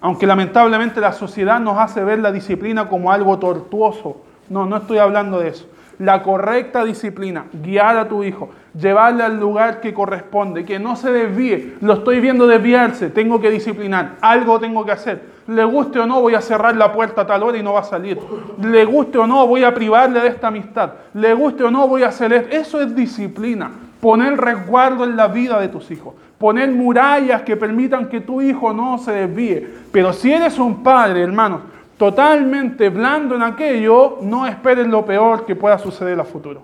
Aunque 0.00 0.26
lamentablemente 0.26 1.02
la 1.02 1.12
sociedad 1.12 1.60
nos 1.60 1.76
hace 1.76 2.02
ver 2.02 2.20
la 2.20 2.32
disciplina 2.32 2.88
como 2.88 3.12
algo 3.12 3.38
tortuoso. 3.38 4.22
No, 4.48 4.64
no 4.64 4.78
estoy 4.78 4.98
hablando 4.98 5.38
de 5.38 5.48
eso. 5.48 5.68
La 5.98 6.22
correcta 6.22 6.84
disciplina, 6.84 7.46
guiar 7.52 7.98
a 7.98 8.08
tu 8.08 8.22
hijo, 8.22 8.48
llevarle 8.72 9.22
al 9.24 9.38
lugar 9.38 9.80
que 9.80 9.92
corresponde, 9.92 10.64
que 10.64 10.78
no 10.78 10.96
se 10.96 11.10
desvíe. 11.10 11.74
Lo 11.82 11.94
estoy 11.94 12.20
viendo 12.20 12.46
desviarse, 12.46 13.10
tengo 13.10 13.38
que 13.40 13.50
disciplinar, 13.50 14.14
algo 14.22 14.58
tengo 14.60 14.86
que 14.86 14.92
hacer. 14.92 15.22
Le 15.48 15.64
guste 15.64 15.98
o 15.98 16.06
no, 16.06 16.22
voy 16.22 16.36
a 16.36 16.40
cerrar 16.40 16.74
la 16.76 16.92
puerta 16.92 17.22
a 17.22 17.26
tal 17.26 17.42
hora 17.42 17.58
y 17.58 17.62
no 17.62 17.74
va 17.74 17.80
a 17.80 17.84
salir. 17.84 18.18
Le 18.62 18.84
guste 18.86 19.18
o 19.18 19.26
no, 19.26 19.46
voy 19.46 19.64
a 19.64 19.74
privarle 19.74 20.20
de 20.20 20.28
esta 20.28 20.48
amistad. 20.48 20.92
Le 21.12 21.34
guste 21.34 21.64
o 21.64 21.70
no, 21.70 21.86
voy 21.86 22.04
a 22.04 22.08
hacer. 22.08 22.32
Eso 22.50 22.80
es 22.80 22.94
disciplina 22.94 23.72
poner 24.00 24.36
resguardo 24.36 25.04
en 25.04 25.16
la 25.16 25.28
vida 25.28 25.60
de 25.60 25.68
tus 25.68 25.90
hijos, 25.90 26.14
poner 26.38 26.70
murallas 26.70 27.42
que 27.42 27.56
permitan 27.56 28.08
que 28.08 28.20
tu 28.20 28.40
hijo 28.40 28.72
no 28.72 28.98
se 28.98 29.12
desvíe. 29.12 29.66
Pero 29.90 30.12
si 30.12 30.32
eres 30.32 30.58
un 30.58 30.82
padre, 30.82 31.22
hermanos, 31.22 31.62
totalmente 31.96 32.88
blando 32.88 33.34
en 33.34 33.42
aquello, 33.42 34.18
no 34.22 34.46
esperes 34.46 34.86
lo 34.86 35.04
peor 35.04 35.44
que 35.44 35.56
pueda 35.56 35.78
suceder 35.78 36.18
a 36.20 36.24
futuro. 36.24 36.62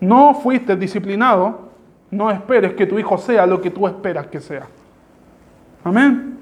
No 0.00 0.34
fuiste 0.34 0.76
disciplinado, 0.76 1.70
no 2.10 2.30
esperes 2.30 2.74
que 2.74 2.86
tu 2.86 2.98
hijo 2.98 3.18
sea 3.18 3.46
lo 3.46 3.60
que 3.60 3.70
tú 3.70 3.86
esperas 3.86 4.26
que 4.28 4.40
sea. 4.40 4.66
Amén. 5.82 6.38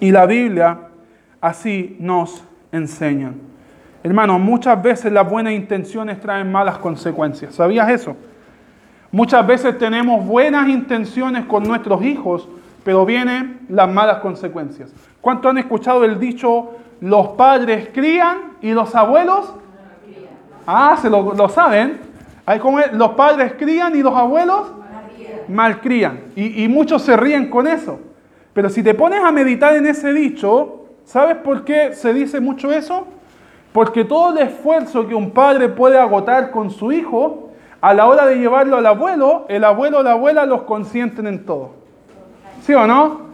Y 0.00 0.10
la 0.10 0.24
Biblia 0.26 0.78
así 1.40 1.96
nos 2.00 2.42
enseña. 2.72 3.32
Hermano, 4.02 4.38
muchas 4.38 4.80
veces 4.82 5.12
las 5.12 5.28
buenas 5.28 5.52
intenciones 5.52 6.20
traen 6.20 6.50
malas 6.50 6.78
consecuencias. 6.78 7.54
¿Sabías 7.54 7.88
eso? 7.90 8.16
Muchas 9.16 9.46
veces 9.46 9.78
tenemos 9.78 10.26
buenas 10.26 10.68
intenciones 10.68 11.46
con 11.46 11.62
nuestros 11.62 12.02
hijos, 12.02 12.46
pero 12.84 13.06
vienen 13.06 13.60
las 13.70 13.90
malas 13.90 14.18
consecuencias. 14.18 14.92
¿Cuántos 15.22 15.48
han 15.48 15.56
escuchado 15.56 16.04
el 16.04 16.20
dicho, 16.20 16.72
los 17.00 17.28
padres 17.28 17.88
crían 17.94 18.58
y 18.60 18.72
los 18.72 18.94
abuelos? 18.94 19.54
Ah, 20.66 20.98
se 21.00 21.08
lo, 21.08 21.48
saben. 21.48 21.98
Los 22.92 23.12
padres 23.12 23.54
crían 23.58 23.96
y 23.96 24.02
los 24.02 24.14
abuelos 24.14 24.66
malcrían. 25.48 26.24
Y, 26.36 26.64
y 26.64 26.68
muchos 26.68 27.00
se 27.00 27.16
ríen 27.16 27.48
con 27.48 27.66
eso. 27.66 27.98
Pero 28.52 28.68
si 28.68 28.82
te 28.82 28.92
pones 28.92 29.24
a 29.24 29.32
meditar 29.32 29.76
en 29.76 29.86
ese 29.86 30.12
dicho, 30.12 30.88
¿sabes 31.06 31.36
por 31.36 31.64
qué 31.64 31.94
se 31.94 32.12
dice 32.12 32.38
mucho 32.38 32.70
eso? 32.70 33.06
Porque 33.72 34.04
todo 34.04 34.36
el 34.36 34.46
esfuerzo 34.46 35.08
que 35.08 35.14
un 35.14 35.30
padre 35.30 35.70
puede 35.70 35.98
agotar 35.98 36.50
con 36.50 36.70
su 36.70 36.92
hijo, 36.92 37.45
a 37.80 37.94
la 37.94 38.06
hora 38.06 38.26
de 38.26 38.36
llevarlo 38.36 38.76
al 38.76 38.86
abuelo, 38.86 39.44
el 39.48 39.64
abuelo 39.64 39.98
o 39.98 40.02
la 40.02 40.12
abuela 40.12 40.46
los 40.46 40.62
consienten 40.62 41.26
en 41.26 41.44
todo. 41.44 41.72
¿Sí 42.62 42.74
o 42.74 42.86
no? 42.86 43.26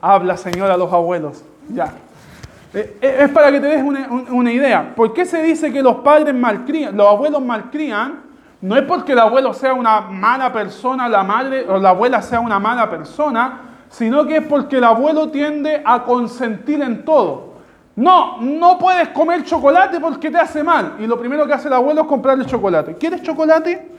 Habla, 0.00 0.36
Señor, 0.36 0.70
a 0.70 0.76
los 0.76 0.92
abuelos. 0.92 1.44
Ya. 1.68 1.92
Eh, 2.72 2.98
eh, 3.02 3.16
es 3.20 3.30
para 3.30 3.50
que 3.50 3.60
te 3.60 3.66
des 3.66 3.82
una, 3.82 4.52
idea. 4.52 4.94
¿Por 4.94 5.12
qué 5.12 5.24
se 5.24 5.42
dice 5.42 5.72
que 5.72 5.82
los 5.82 5.96
padres 5.96 6.34
malcrían, 6.34 6.96
los 6.96 7.08
abuelos 7.08 7.42
malcrían? 7.42 8.22
No 8.60 8.76
es 8.76 8.82
porque 8.82 9.12
el 9.12 9.18
abuelo 9.18 9.52
sea 9.54 9.74
una 9.74 10.02
mala 10.02 10.52
persona, 10.52 11.08
la 11.08 11.22
madre 11.22 11.66
o 11.68 11.78
la 11.78 11.90
abuela 11.90 12.22
sea 12.22 12.40
una 12.40 12.58
mala 12.58 12.88
persona, 12.88 13.60
sino 13.88 14.26
que 14.26 14.36
es 14.36 14.46
porque 14.46 14.76
el 14.76 14.84
abuelo 14.84 15.30
tiende 15.30 15.82
a 15.84 16.04
consentir 16.04 16.80
en 16.82 17.04
todo. 17.04 17.49
No, 18.00 18.40
no 18.40 18.78
puedes 18.78 19.08
comer 19.08 19.44
chocolate 19.44 20.00
porque 20.00 20.30
te 20.30 20.38
hace 20.38 20.64
mal. 20.64 20.94
Y 21.00 21.06
lo 21.06 21.18
primero 21.18 21.46
que 21.46 21.52
hace 21.52 21.68
el 21.68 21.74
abuelo 21.74 22.00
es 22.00 22.06
comprarle 22.06 22.46
chocolate. 22.46 22.94
¿Quieres 22.94 23.20
chocolate? 23.20 23.90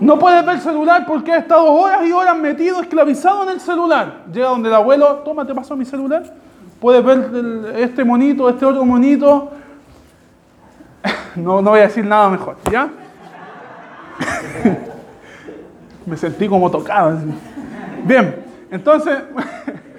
No 0.00 0.18
puedes 0.18 0.44
ver 0.44 0.56
el 0.56 0.60
celular 0.60 1.06
porque 1.06 1.32
ha 1.32 1.36
estado 1.36 1.64
horas 1.66 2.04
y 2.04 2.10
horas 2.10 2.36
metido, 2.36 2.80
esclavizado 2.80 3.44
en 3.44 3.50
el 3.50 3.60
celular. 3.60 4.24
Llega 4.32 4.48
donde 4.48 4.68
el 4.68 4.74
abuelo, 4.74 5.22
toma, 5.24 5.46
te 5.46 5.54
paso 5.54 5.76
mi 5.76 5.84
celular. 5.84 6.24
Puedes 6.80 7.04
ver 7.04 7.76
este 7.76 8.02
monito, 8.02 8.48
este 8.48 8.66
otro 8.66 8.84
monito. 8.84 9.52
No, 11.36 11.62
no 11.62 11.70
voy 11.70 11.78
a 11.78 11.82
decir 11.82 12.04
nada 12.04 12.28
mejor, 12.30 12.56
¿ya? 12.68 12.90
Me 16.04 16.16
sentí 16.16 16.48
como 16.48 16.68
tocado. 16.68 17.16
Bien, 18.02 18.44
entonces, 18.72 19.20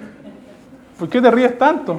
¿por 0.98 1.08
qué 1.08 1.22
te 1.22 1.30
ríes 1.30 1.56
tanto? 1.56 1.98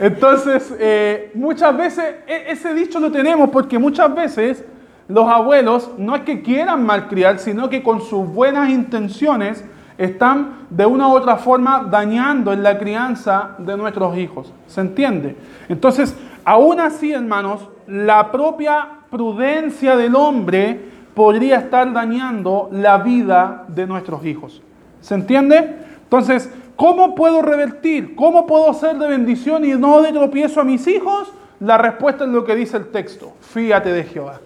Entonces, 0.00 0.74
eh, 0.78 1.30
muchas 1.34 1.76
veces, 1.76 2.04
e, 2.26 2.52
ese 2.52 2.72
dicho 2.74 3.00
lo 3.00 3.10
tenemos 3.10 3.50
porque 3.50 3.78
muchas 3.78 4.14
veces 4.14 4.64
los 5.08 5.28
abuelos 5.28 5.90
no 5.98 6.14
es 6.14 6.22
que 6.22 6.42
quieran 6.42 6.84
malcriar, 6.84 7.38
sino 7.38 7.68
que 7.68 7.82
con 7.82 8.00
sus 8.02 8.26
buenas 8.28 8.68
intenciones 8.68 9.64
están 9.96 10.66
de 10.70 10.86
una 10.86 11.08
u 11.08 11.12
otra 11.12 11.36
forma 11.36 11.86
dañando 11.90 12.52
en 12.52 12.62
la 12.62 12.78
crianza 12.78 13.56
de 13.58 13.76
nuestros 13.76 14.16
hijos. 14.16 14.52
¿Se 14.66 14.80
entiende? 14.80 15.34
Entonces, 15.68 16.14
aún 16.44 16.78
así, 16.78 17.12
hermanos, 17.12 17.68
la 17.86 18.30
propia 18.30 18.88
prudencia 19.10 19.96
del 19.96 20.14
hombre 20.14 20.80
podría 21.14 21.56
estar 21.56 21.92
dañando 21.92 22.68
la 22.70 22.98
vida 22.98 23.64
de 23.66 23.86
nuestros 23.86 24.24
hijos. 24.24 24.62
¿Se 25.00 25.14
entiende? 25.14 25.76
Entonces, 26.04 26.52
¿cómo 26.78 27.16
puedo 27.16 27.42
revertir? 27.42 28.14
¿Cómo 28.14 28.46
puedo 28.46 28.72
ser 28.72 28.96
de 28.98 29.08
bendición 29.08 29.64
y 29.64 29.72
no 29.72 30.00
de 30.00 30.12
tropiezo 30.12 30.60
a 30.60 30.64
mis 30.64 30.86
hijos? 30.86 31.32
La 31.58 31.76
respuesta 31.76 32.24
es 32.24 32.30
lo 32.30 32.44
que 32.44 32.54
dice 32.54 32.76
el 32.76 32.86
texto. 32.86 33.34
Fíate 33.40 33.92
de 33.92 34.04
Jehová. 34.04 34.40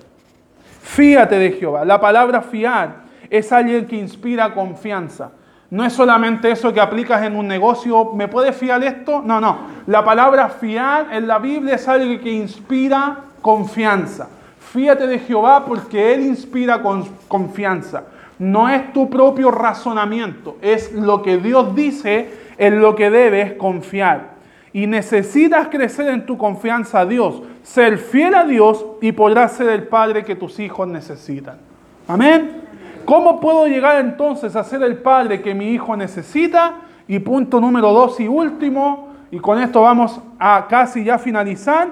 Fíate 0.81 1.39
de 1.39 1.53
Jehová. 1.53 1.85
La 1.85 2.01
palabra 2.01 2.41
fiar 2.41 3.03
es 3.29 3.53
alguien 3.53 3.87
que 3.87 3.97
inspira 3.97 4.55
confianza. 4.55 5.33
No 5.69 5.85
es 5.85 5.93
solamente 5.93 6.51
eso 6.51 6.73
que 6.73 6.81
aplicas 6.81 7.23
en 7.23 7.37
un 7.37 7.47
negocio, 7.47 8.13
¿me 8.15 8.29
puedes 8.29 8.57
fiar 8.57 8.83
esto? 8.83 9.23
No, 9.23 9.39
no. 9.39 9.59
La 9.87 10.03
palabra 10.03 10.49
fiar 10.49 11.09
en 11.13 11.27
la 11.27 11.39
Biblia 11.39 11.75
es 11.75 11.87
algo 11.87 12.19
que 12.23 12.31
inspira 12.31 13.19
confianza. 13.43 14.29
Fíate 14.73 15.07
de 15.07 15.19
Jehová 15.19 15.65
porque 15.67 16.15
Él 16.15 16.23
inspira 16.23 16.83
confianza 17.29 18.05
no 18.43 18.69
es 18.69 18.93
tu 18.93 19.09
propio 19.09 19.53
razonamiento, 19.53 20.57
es 20.61 20.93
lo 20.93 21.23
que 21.23 21.39
Dios 21.39 21.77
dice 21.77 22.29
en 22.59 22.81
lo 22.81 22.97
que 22.97 23.09
debes 23.09 23.53
confiar. 23.53 24.33
Y 24.73 24.89
necesitas 24.89 25.69
crecer 25.69 26.09
en 26.09 26.27
tu 26.27 26.37
confianza 26.37 27.01
a 27.01 27.07
Dios, 27.07 27.43
ser 27.63 27.99
fiel 27.99 28.35
a 28.35 28.45
Dios 28.45 28.85
y 29.01 29.13
podrás 29.13 29.53
ser 29.53 29.69
el 29.69 29.85
padre 29.85 30.25
que 30.25 30.35
tus 30.35 30.59
hijos 30.59 30.89
necesitan. 30.89 31.59
Amén. 32.09 32.63
¿Cómo 33.05 33.39
puedo 33.39 33.69
llegar 33.69 34.01
entonces 34.01 34.57
a 34.57 34.65
ser 34.65 34.83
el 34.83 34.97
padre 34.97 35.41
que 35.41 35.55
mi 35.55 35.71
hijo 35.71 35.97
necesita? 35.97 36.79
Y 37.07 37.21
punto 37.21 37.61
número 37.61 37.93
dos 37.93 38.19
y 38.19 38.27
último, 38.27 39.11
y 39.31 39.39
con 39.39 39.61
esto 39.61 39.83
vamos 39.83 40.21
a 40.39 40.67
casi 40.69 41.05
ya 41.05 41.17
finalizar. 41.17 41.91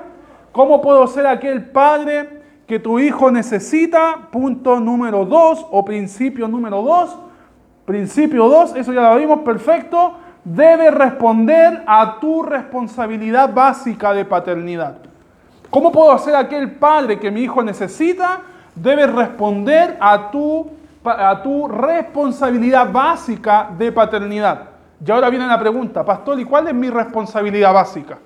¿Cómo 0.50 0.82
puedo 0.82 1.06
ser 1.06 1.28
aquel 1.28 1.66
padre 1.66 2.39
que 2.70 2.78
tu 2.78 3.00
hijo 3.00 3.32
necesita, 3.32 4.28
punto 4.30 4.78
número 4.78 5.24
dos 5.24 5.66
o 5.72 5.84
principio 5.84 6.46
número 6.46 6.80
dos. 6.82 7.18
Principio 7.84 8.48
dos, 8.48 8.76
eso 8.76 8.92
ya 8.92 9.10
lo 9.10 9.16
vimos, 9.16 9.40
perfecto. 9.40 10.14
Debe 10.44 10.92
responder 10.92 11.82
a 11.84 12.20
tu 12.20 12.44
responsabilidad 12.44 13.52
básica 13.52 14.12
de 14.12 14.24
paternidad. 14.24 14.98
¿Cómo 15.68 15.90
puedo 15.90 16.16
ser 16.18 16.36
aquel 16.36 16.70
padre 16.70 17.18
que 17.18 17.32
mi 17.32 17.40
hijo 17.40 17.60
necesita? 17.64 18.42
Debe 18.76 19.04
responder 19.08 19.98
a 20.00 20.30
tu, 20.30 20.70
a 21.02 21.42
tu 21.42 21.66
responsabilidad 21.66 22.92
básica 22.92 23.68
de 23.76 23.90
paternidad. 23.90 24.68
Y 25.04 25.10
ahora 25.10 25.28
viene 25.28 25.48
la 25.48 25.58
pregunta, 25.58 26.04
pastor, 26.04 26.38
¿y 26.38 26.44
cuál 26.44 26.68
es 26.68 26.74
mi 26.74 26.88
responsabilidad 26.88 27.74
básica? 27.74 28.16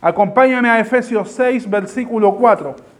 Acompáñame 0.00 0.68
a 0.68 0.80
Efesios 0.80 1.30
6, 1.30 1.70
versículo 1.70 2.34
4. 2.34 2.90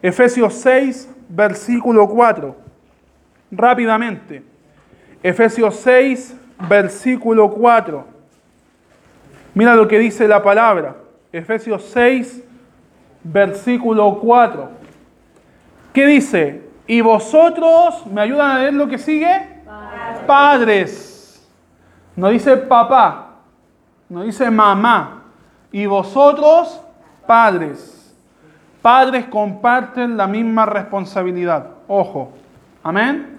Efesios 0.00 0.54
6, 0.54 1.08
versículo 1.28 2.08
4. 2.08 2.54
Rápidamente. 3.50 4.42
Efesios 5.22 5.74
6, 5.76 6.36
versículo 6.68 7.50
4. 7.50 8.04
Mira 9.54 9.74
lo 9.74 9.88
que 9.88 9.98
dice 9.98 10.28
la 10.28 10.42
palabra. 10.42 10.96
Efesios 11.32 11.82
6, 11.92 12.44
versículo 13.24 14.18
4. 14.20 14.70
¿Qué 15.92 16.06
dice? 16.06 16.62
Y 16.86 17.00
vosotros, 17.00 18.06
¿me 18.06 18.20
ayudan 18.20 18.50
a 18.52 18.58
leer 18.60 18.74
lo 18.74 18.86
que 18.86 18.98
sigue? 18.98 19.62
Padres. 19.64 20.24
Padres. 20.26 21.48
No 22.14 22.28
dice 22.30 22.56
papá, 22.56 23.36
no 24.08 24.22
dice 24.22 24.50
mamá. 24.50 25.22
Y 25.70 25.86
vosotros, 25.86 26.80
padres 27.26 27.97
padres 28.88 29.26
comparten 29.26 30.16
la 30.16 30.26
misma 30.26 30.64
responsabilidad. 30.64 31.72
Ojo, 31.88 32.32
amén. 32.82 33.38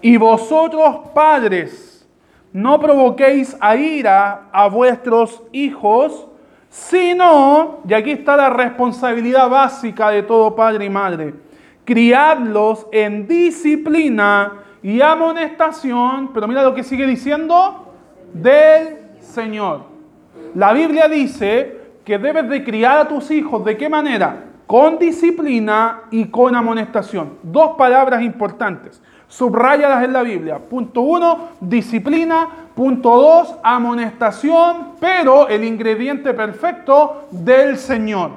Y 0.00 0.16
vosotros 0.16 1.10
padres, 1.14 2.08
no 2.50 2.80
provoquéis 2.80 3.54
a 3.60 3.76
ira 3.76 4.44
a 4.50 4.68
vuestros 4.68 5.42
hijos, 5.52 6.26
sino, 6.70 7.80
y 7.86 7.92
aquí 7.92 8.12
está 8.12 8.38
la 8.38 8.48
responsabilidad 8.48 9.50
básica 9.50 10.08
de 10.08 10.22
todo 10.22 10.56
padre 10.56 10.86
y 10.86 10.88
madre, 10.88 11.34
criadlos 11.84 12.86
en 12.90 13.28
disciplina 13.28 14.62
y 14.82 15.02
amonestación, 15.02 16.30
pero 16.32 16.48
mira 16.48 16.62
lo 16.62 16.74
que 16.74 16.82
sigue 16.82 17.04
diciendo, 17.04 17.92
del 18.32 18.96
Señor. 19.20 19.82
La 20.54 20.72
Biblia 20.72 21.06
dice 21.06 21.80
que 22.02 22.16
debes 22.16 22.48
de 22.48 22.64
criar 22.64 22.96
a 22.96 23.08
tus 23.08 23.30
hijos, 23.30 23.62
¿de 23.62 23.76
qué 23.76 23.90
manera? 23.90 24.55
Con 24.66 24.98
disciplina 24.98 26.02
y 26.10 26.26
con 26.26 26.54
amonestación. 26.54 27.34
Dos 27.42 27.76
palabras 27.76 28.22
importantes, 28.22 29.00
subrayadas 29.28 30.04
en 30.04 30.12
la 30.12 30.22
Biblia. 30.22 30.58
Punto 30.58 31.00
uno, 31.00 31.48
disciplina. 31.60 32.48
Punto 32.74 33.16
dos, 33.16 33.54
amonestación, 33.62 34.88
pero 35.00 35.48
el 35.48 35.64
ingrediente 35.64 36.34
perfecto 36.34 37.26
del 37.30 37.78
Señor. 37.78 38.32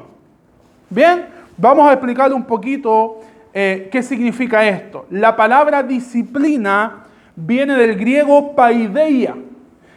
Bien, 0.89 1.26
vamos 1.58 1.89
a 1.89 1.94
explicar 1.94 2.32
un 2.32 2.46
poquito 2.46 3.20
eh, 3.54 3.89
qué 3.92 4.02
significa 4.02 4.65
esto. 4.65 5.08
La 5.10 5.36
palabra 5.36 5.84
disciplina 5.84 7.06
viene 7.36 7.76
del 7.76 7.96
griego 7.96 8.56
paideia 8.56 9.36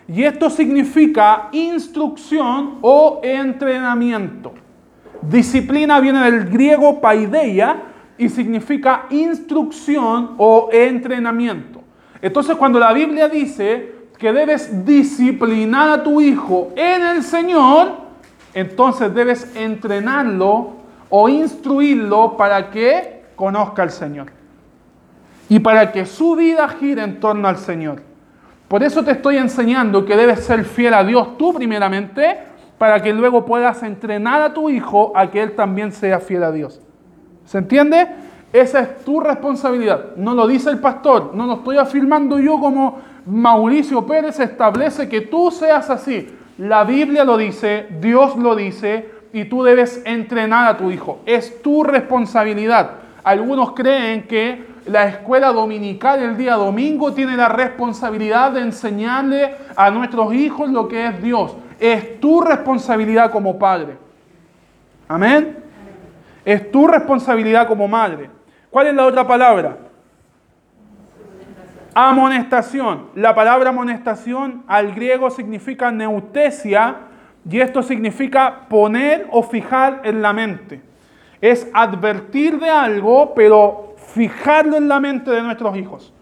Y 0.08 0.24
esto 0.24 0.50
significa 0.50 1.48
instrucción 1.52 2.78
o 2.82 3.20
entrenamiento. 3.22 4.52
Disciplina 5.22 6.00
viene 6.00 6.30
del 6.30 6.50
griego 6.50 7.00
paideia 7.00 7.82
y 8.18 8.28
significa 8.28 9.06
instrucción 9.10 10.34
o 10.36 10.68
entrenamiento. 10.72 11.80
Entonces 12.20 12.56
cuando 12.56 12.78
la 12.78 12.92
Biblia 12.92 13.28
dice 13.28 13.94
que 14.18 14.32
debes 14.32 14.84
disciplinar 14.84 15.88
a 15.88 16.02
tu 16.02 16.20
hijo 16.20 16.72
en 16.76 17.02
el 17.02 17.22
Señor, 17.22 18.02
entonces 18.54 19.12
debes 19.14 19.50
entrenarlo 19.56 20.74
o 21.08 21.28
instruirlo 21.28 22.36
para 22.36 22.70
que 22.70 23.24
conozca 23.34 23.82
al 23.82 23.90
Señor. 23.90 24.26
Y 25.48 25.58
para 25.58 25.92
que 25.92 26.06
su 26.06 26.36
vida 26.36 26.68
gire 26.68 27.02
en 27.02 27.20
torno 27.20 27.48
al 27.48 27.58
Señor. 27.58 28.02
Por 28.68 28.82
eso 28.82 29.04
te 29.04 29.10
estoy 29.10 29.36
enseñando 29.36 30.04
que 30.04 30.16
debes 30.16 30.44
ser 30.44 30.64
fiel 30.64 30.94
a 30.94 31.04
Dios 31.04 31.36
tú 31.36 31.52
primeramente, 31.52 32.38
para 32.82 33.00
que 33.00 33.12
luego 33.12 33.46
puedas 33.46 33.80
entrenar 33.84 34.42
a 34.42 34.52
tu 34.52 34.68
hijo 34.68 35.12
a 35.14 35.30
que 35.30 35.40
él 35.40 35.54
también 35.54 35.92
sea 35.92 36.18
fiel 36.18 36.42
a 36.42 36.50
Dios. 36.50 36.80
¿Se 37.44 37.58
entiende? 37.58 38.08
Esa 38.52 38.80
es 38.80 39.04
tu 39.04 39.20
responsabilidad. 39.20 40.16
No 40.16 40.34
lo 40.34 40.48
dice 40.48 40.68
el 40.70 40.80
pastor, 40.80 41.30
no 41.32 41.46
lo 41.46 41.52
estoy 41.52 41.78
afirmando 41.78 42.40
yo 42.40 42.58
como 42.58 42.98
Mauricio 43.24 44.04
Pérez 44.04 44.40
establece 44.40 45.08
que 45.08 45.20
tú 45.20 45.52
seas 45.52 45.90
así. 45.90 46.28
La 46.58 46.82
Biblia 46.82 47.22
lo 47.24 47.36
dice, 47.36 47.86
Dios 48.00 48.36
lo 48.36 48.56
dice 48.56 49.12
y 49.32 49.44
tú 49.44 49.62
debes 49.62 50.02
entrenar 50.04 50.66
a 50.66 50.76
tu 50.76 50.90
hijo. 50.90 51.20
Es 51.24 51.62
tu 51.62 51.84
responsabilidad. 51.84 52.94
Algunos 53.22 53.74
creen 53.74 54.24
que 54.24 54.64
la 54.86 55.06
escuela 55.06 55.52
dominical 55.52 56.20
el 56.20 56.36
día 56.36 56.54
domingo 56.54 57.12
tiene 57.12 57.36
la 57.36 57.48
responsabilidad 57.48 58.50
de 58.50 58.62
enseñarle 58.62 59.54
a 59.76 59.88
nuestros 59.92 60.34
hijos 60.34 60.68
lo 60.68 60.88
que 60.88 61.06
es 61.06 61.22
Dios. 61.22 61.54
Es 61.82 62.20
tu 62.20 62.40
responsabilidad 62.40 63.32
como 63.32 63.58
padre. 63.58 63.96
Amén. 65.08 65.58
Es 66.44 66.70
tu 66.70 66.86
responsabilidad 66.86 67.66
como 67.66 67.88
madre. 67.88 68.30
¿Cuál 68.70 68.86
es 68.86 68.94
la 68.94 69.04
otra 69.04 69.26
palabra? 69.26 69.78
Amonestación. 71.92 73.08
La 73.16 73.34
palabra 73.34 73.70
amonestación 73.70 74.62
al 74.68 74.94
griego 74.94 75.28
significa 75.28 75.90
neutesia 75.90 76.98
y 77.50 77.58
esto 77.58 77.82
significa 77.82 78.68
poner 78.68 79.26
o 79.32 79.42
fijar 79.42 80.02
en 80.04 80.22
la 80.22 80.32
mente. 80.32 80.80
Es 81.40 81.68
advertir 81.74 82.60
de 82.60 82.70
algo, 82.70 83.34
pero 83.34 83.96
fijarlo 84.14 84.76
en 84.76 84.86
la 84.86 85.00
mente 85.00 85.32
de 85.32 85.42
nuestros 85.42 85.76
hijos. 85.76 86.14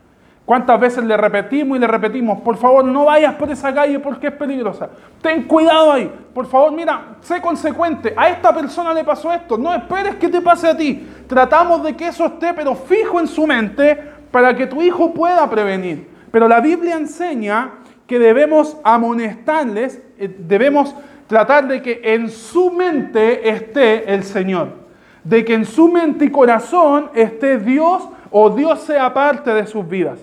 ¿Cuántas 0.51 0.81
veces 0.81 1.05
le 1.05 1.17
repetimos 1.17 1.79
y 1.79 1.81
le 1.81 1.87
repetimos, 1.87 2.41
por 2.41 2.57
favor 2.57 2.85
no 2.85 3.05
vayas 3.05 3.37
por 3.37 3.49
esa 3.53 3.73
calle 3.73 4.01
porque 4.01 4.27
es 4.27 4.33
peligrosa? 4.33 4.91
Ten 5.23 5.45
cuidado 5.45 5.93
ahí. 5.93 6.13
Por 6.35 6.45
favor, 6.45 6.73
mira, 6.73 7.19
sé 7.21 7.41
consecuente. 7.41 8.13
A 8.17 8.31
esta 8.31 8.53
persona 8.53 8.93
le 8.93 9.05
pasó 9.05 9.33
esto. 9.33 9.57
No 9.57 9.73
esperes 9.73 10.17
que 10.17 10.29
te 10.29 10.41
pase 10.41 10.67
a 10.67 10.77
ti. 10.77 11.07
Tratamos 11.29 11.85
de 11.85 11.95
que 11.95 12.09
eso 12.09 12.27
esté, 12.27 12.53
pero 12.53 12.75
fijo 12.75 13.21
en 13.21 13.29
su 13.29 13.47
mente 13.47 13.97
para 14.33 14.53
que 14.57 14.67
tu 14.67 14.83
hijo 14.83 15.15
pueda 15.15 15.49
prevenir. 15.49 16.09
Pero 16.33 16.49
la 16.49 16.59
Biblia 16.59 16.97
enseña 16.97 17.75
que 18.09 18.19
debemos 18.19 18.77
amonestarles, 18.83 20.03
eh, 20.19 20.35
debemos 20.37 20.97
tratar 21.29 21.69
de 21.69 21.81
que 21.81 22.01
en 22.03 22.29
su 22.29 22.73
mente 22.73 23.49
esté 23.49 24.13
el 24.13 24.25
Señor 24.25 24.81
de 25.23 25.45
que 25.45 25.53
en 25.53 25.67
su 25.67 25.87
mente 25.87 26.25
y 26.25 26.31
corazón 26.31 27.11
esté 27.15 27.59
Dios 27.59 28.09
o 28.31 28.49
Dios 28.49 28.81
sea 28.81 29.13
parte 29.13 29.53
de 29.53 29.67
sus 29.67 29.87
vidas. 29.87 30.19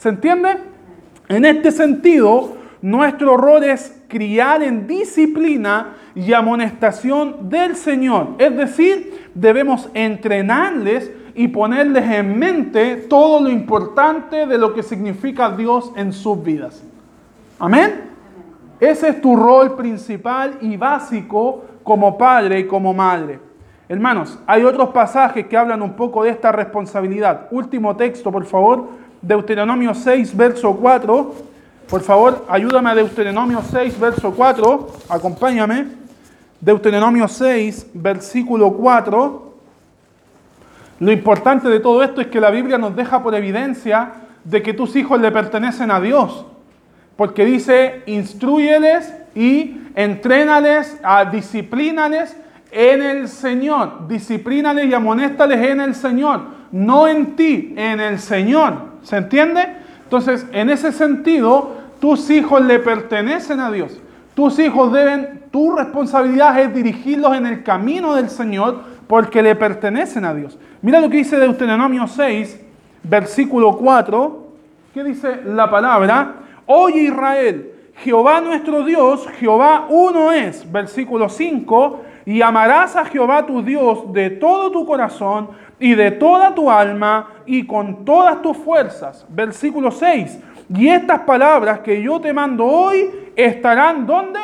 ¿Se 0.00 0.08
entiende? 0.08 0.56
En 1.28 1.44
este 1.44 1.70
sentido, 1.70 2.56
nuestro 2.80 3.36
rol 3.36 3.64
es 3.64 4.02
criar 4.08 4.62
en 4.62 4.86
disciplina 4.86 5.94
y 6.14 6.32
amonestación 6.32 7.50
del 7.50 7.76
Señor. 7.76 8.28
Es 8.38 8.56
decir, 8.56 9.28
debemos 9.34 9.90
entrenarles 9.92 11.12
y 11.34 11.48
ponerles 11.48 12.10
en 12.12 12.38
mente 12.38 12.96
todo 13.10 13.42
lo 13.42 13.50
importante 13.50 14.46
de 14.46 14.56
lo 14.56 14.72
que 14.72 14.82
significa 14.82 15.50
Dios 15.50 15.92
en 15.94 16.14
sus 16.14 16.42
vidas. 16.42 16.82
Amén. 17.58 18.04
Ese 18.80 19.10
es 19.10 19.20
tu 19.20 19.36
rol 19.36 19.76
principal 19.76 20.56
y 20.62 20.78
básico 20.78 21.62
como 21.82 22.16
padre 22.16 22.60
y 22.60 22.66
como 22.66 22.94
madre. 22.94 23.38
Hermanos, 23.86 24.38
hay 24.46 24.64
otros 24.64 24.88
pasajes 24.90 25.46
que 25.46 25.58
hablan 25.58 25.82
un 25.82 25.92
poco 25.92 26.24
de 26.24 26.30
esta 26.30 26.52
responsabilidad. 26.52 27.48
Último 27.50 27.94
texto, 27.96 28.32
por 28.32 28.46
favor, 28.46 28.99
Deuteronomio 29.22 29.94
6, 29.94 30.36
verso 30.36 30.74
4. 30.74 31.34
Por 31.88 32.02
favor, 32.02 32.46
ayúdame 32.48 32.90
a 32.90 32.94
Deuteronomio 32.94 33.60
6, 33.62 33.98
verso 34.00 34.32
4. 34.32 34.88
Acompáñame. 35.08 35.86
Deuteronomio 36.60 37.26
6, 37.26 37.88
versículo 37.94 38.72
4. 38.72 39.54
Lo 41.00 41.12
importante 41.12 41.68
de 41.68 41.80
todo 41.80 42.02
esto 42.02 42.20
es 42.20 42.26
que 42.28 42.40
la 42.40 42.50
Biblia 42.50 42.78
nos 42.78 42.94
deja 42.94 43.22
por 43.22 43.34
evidencia 43.34 44.12
de 44.44 44.62
que 44.62 44.74
tus 44.74 44.94
hijos 44.96 45.20
le 45.20 45.30
pertenecen 45.30 45.90
a 45.90 46.00
Dios. 46.00 46.44
Porque 47.16 47.44
dice, 47.44 48.02
instruyeles 48.06 49.12
y 49.34 49.80
entrénales, 49.94 50.98
a 51.02 51.24
disciplínales 51.24 52.36
en 52.70 53.02
el 53.02 53.28
Señor. 53.28 54.06
Disciplínales 54.08 54.86
y 54.86 54.94
amonéstales 54.94 55.58
en 55.58 55.80
el 55.80 55.94
Señor. 55.94 56.42
No 56.72 57.08
en 57.08 57.36
ti, 57.36 57.74
en 57.76 58.00
el 58.00 58.18
Señor. 58.18 58.89
¿Se 59.02 59.16
entiende? 59.16 59.66
Entonces, 60.04 60.46
en 60.52 60.70
ese 60.70 60.92
sentido, 60.92 61.76
tus 62.00 62.30
hijos 62.30 62.64
le 62.64 62.78
pertenecen 62.78 63.60
a 63.60 63.70
Dios. 63.70 64.00
Tus 64.34 64.58
hijos 64.58 64.92
deben, 64.92 65.44
tu 65.50 65.76
responsabilidad 65.76 66.58
es 66.58 66.74
dirigirlos 66.74 67.36
en 67.36 67.46
el 67.46 67.62
camino 67.62 68.14
del 68.14 68.30
Señor 68.30 68.80
porque 69.06 69.42
le 69.42 69.54
pertenecen 69.54 70.24
a 70.24 70.34
Dios. 70.34 70.58
Mira 70.82 71.00
lo 71.00 71.10
que 71.10 71.18
dice 71.18 71.38
Deuteronomio 71.38 72.06
6, 72.06 72.60
versículo 73.02 73.76
4. 73.76 74.46
¿Qué 74.94 75.04
dice 75.04 75.42
la 75.44 75.70
palabra? 75.70 76.36
Oye 76.66 77.02
Israel, 77.02 77.72
Jehová 77.96 78.40
nuestro 78.40 78.84
Dios, 78.84 79.26
Jehová 79.38 79.86
uno 79.88 80.32
es. 80.32 80.70
Versículo 80.70 81.28
5 81.28 82.04
y 82.30 82.42
amarás 82.42 82.96
a 82.96 83.04
Jehová 83.04 83.46
tu 83.46 83.62
Dios 83.62 84.12
de 84.12 84.30
todo 84.30 84.70
tu 84.70 84.86
corazón 84.86 85.48
y 85.80 85.94
de 85.94 86.12
toda 86.12 86.54
tu 86.54 86.70
alma 86.70 87.30
y 87.46 87.66
con 87.66 88.04
todas 88.04 88.40
tus 88.42 88.56
fuerzas. 88.56 89.26
Versículo 89.28 89.90
6. 89.90 90.38
Y 90.76 90.88
estas 90.88 91.20
palabras 91.20 91.80
que 91.80 92.00
yo 92.00 92.20
te 92.20 92.32
mando 92.32 92.64
hoy 92.66 93.10
estarán 93.34 94.06
¿dónde? 94.06 94.38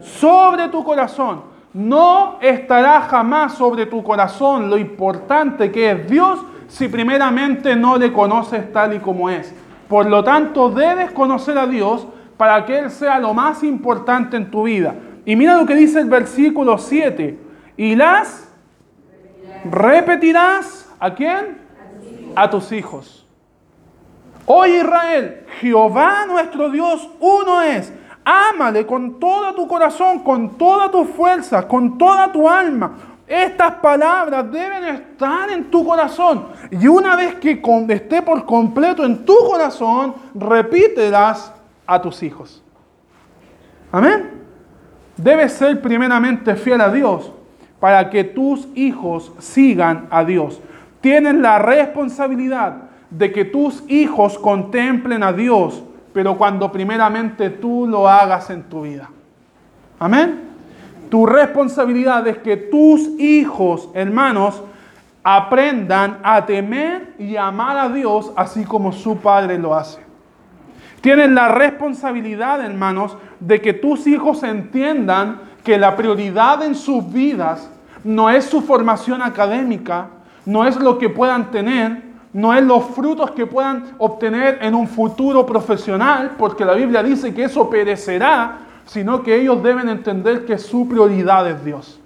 Sobre 0.00 0.68
tu 0.68 0.82
corazón. 0.84 1.42
No 1.74 2.38
estará 2.40 3.02
jamás 3.02 3.54
sobre 3.54 3.86
tu 3.86 4.02
corazón 4.02 4.70
lo 4.70 4.78
importante 4.78 5.72
que 5.72 5.90
es 5.90 6.08
Dios 6.08 6.38
si 6.68 6.88
primeramente 6.88 7.74
no 7.74 7.96
le 7.98 8.12
conoces 8.12 8.72
tal 8.72 8.94
y 8.94 9.00
como 9.00 9.28
es. 9.28 9.52
Por 9.88 10.06
lo 10.06 10.22
tanto, 10.22 10.70
debes 10.70 11.10
conocer 11.10 11.58
a 11.58 11.66
Dios 11.66 12.06
para 12.36 12.64
que 12.64 12.78
Él 12.78 12.90
sea 12.90 13.18
lo 13.18 13.34
más 13.34 13.62
importante 13.62 14.36
en 14.36 14.50
tu 14.50 14.64
vida. 14.64 14.94
Y 15.24 15.36
mira 15.36 15.56
lo 15.56 15.66
que 15.66 15.74
dice 15.74 16.00
el 16.00 16.08
versículo 16.08 16.78
7. 16.78 17.38
Y 17.76 17.96
las 17.96 18.43
repetirás 19.64 20.88
a 20.98 21.14
quién? 21.14 21.58
A 22.36 22.48
tus 22.50 22.72
hijos. 22.72 23.26
Oye 24.46 24.78
Israel, 24.78 25.46
Jehová 25.60 26.26
nuestro 26.26 26.70
Dios 26.70 27.08
uno 27.20 27.62
es. 27.62 27.92
Ámale 28.24 28.86
con 28.86 29.20
todo 29.20 29.54
tu 29.54 29.68
corazón, 29.68 30.20
con 30.20 30.56
toda 30.56 30.90
tu 30.90 31.04
fuerza, 31.04 31.66
con 31.68 31.98
toda 31.98 32.32
tu 32.32 32.48
alma. 32.48 32.92
Estas 33.26 33.74
palabras 33.76 34.50
deben 34.50 34.84
estar 34.84 35.50
en 35.50 35.70
tu 35.70 35.84
corazón. 35.84 36.48
Y 36.70 36.86
una 36.86 37.16
vez 37.16 37.36
que 37.36 37.62
esté 37.88 38.22
por 38.22 38.44
completo 38.44 39.04
en 39.04 39.24
tu 39.24 39.34
corazón, 39.46 40.14
repítelas 40.34 41.52
a 41.86 42.00
tus 42.00 42.22
hijos. 42.22 42.62
Amén. 43.92 44.42
Debes 45.16 45.52
ser 45.52 45.80
primeramente 45.80 46.56
fiel 46.56 46.80
a 46.80 46.90
Dios 46.90 47.30
para 47.84 48.08
que 48.08 48.24
tus 48.24 48.66
hijos 48.74 49.30
sigan 49.40 50.06
a 50.08 50.24
Dios. 50.24 50.58
Tienes 51.02 51.34
la 51.34 51.58
responsabilidad 51.58 52.76
de 53.10 53.30
que 53.30 53.44
tus 53.44 53.84
hijos 53.90 54.38
contemplen 54.38 55.22
a 55.22 55.34
Dios, 55.34 55.82
pero 56.14 56.38
cuando 56.38 56.72
primeramente 56.72 57.50
tú 57.50 57.86
lo 57.86 58.08
hagas 58.08 58.48
en 58.48 58.62
tu 58.62 58.84
vida. 58.84 59.10
Amén. 59.98 60.44
Tu 61.10 61.26
responsabilidad 61.26 62.26
es 62.26 62.38
que 62.38 62.56
tus 62.56 63.02
hijos, 63.20 63.90
hermanos, 63.92 64.62
aprendan 65.22 66.20
a 66.22 66.46
temer 66.46 67.12
y 67.18 67.36
amar 67.36 67.76
a 67.76 67.90
Dios 67.90 68.32
así 68.34 68.64
como 68.64 68.92
su 68.92 69.18
padre 69.18 69.58
lo 69.58 69.74
hace. 69.74 70.00
Tienen 71.02 71.34
la 71.34 71.48
responsabilidad, 71.48 72.64
hermanos, 72.64 73.14
de 73.40 73.60
que 73.60 73.74
tus 73.74 74.06
hijos 74.06 74.42
entiendan 74.42 75.52
que 75.62 75.76
la 75.76 75.94
prioridad 75.96 76.62
en 76.62 76.74
sus 76.74 77.12
vidas 77.12 77.70
no 78.04 78.28
es 78.28 78.44
su 78.44 78.60
formación 78.60 79.22
académica, 79.22 80.08
no 80.44 80.66
es 80.66 80.78
lo 80.78 80.98
que 80.98 81.08
puedan 81.08 81.50
tener, 81.50 82.02
no 82.32 82.52
es 82.52 82.62
los 82.62 82.84
frutos 82.86 83.30
que 83.30 83.46
puedan 83.46 83.94
obtener 83.98 84.58
en 84.60 84.74
un 84.74 84.86
futuro 84.86 85.46
profesional, 85.46 86.32
porque 86.36 86.64
la 86.64 86.74
Biblia 86.74 87.02
dice 87.02 87.34
que 87.34 87.44
eso 87.44 87.70
perecerá, 87.70 88.58
sino 88.84 89.22
que 89.22 89.40
ellos 89.40 89.62
deben 89.62 89.88
entender 89.88 90.44
que 90.44 90.58
su 90.58 90.86
prioridad 90.86 91.48
es 91.48 91.64
Dios. 91.64 92.00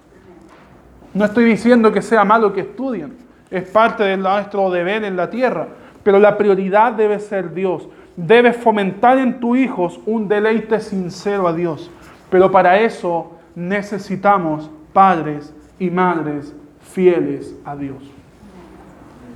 No 1.13 1.25
estoy 1.25 1.43
diciendo 1.43 1.91
que 1.91 2.01
sea 2.01 2.23
malo 2.23 2.53
que 2.53 2.61
estudien, 2.61 3.17
es 3.51 3.67
parte 3.67 4.03
de 4.03 4.15
nuestro 4.15 4.69
deber 4.69 5.03
en 5.03 5.17
la 5.17 5.29
tierra, 5.29 5.67
pero 6.03 6.19
la 6.19 6.37
prioridad 6.37 6.93
debe 6.93 7.19
ser 7.19 7.53
Dios. 7.53 7.89
Debes 8.15 8.55
fomentar 8.55 9.17
en 9.17 9.39
tus 9.39 9.57
hijos 9.57 9.99
un 10.05 10.27
deleite 10.27 10.79
sincero 10.79 11.47
a 11.47 11.53
Dios, 11.53 11.89
pero 12.29 12.51
para 12.51 12.79
eso 12.79 13.31
necesitamos 13.55 14.69
padres 14.93 15.53
y 15.79 15.89
madres 15.89 16.53
fieles 16.81 17.55
a 17.65 17.75
Dios. 17.75 18.03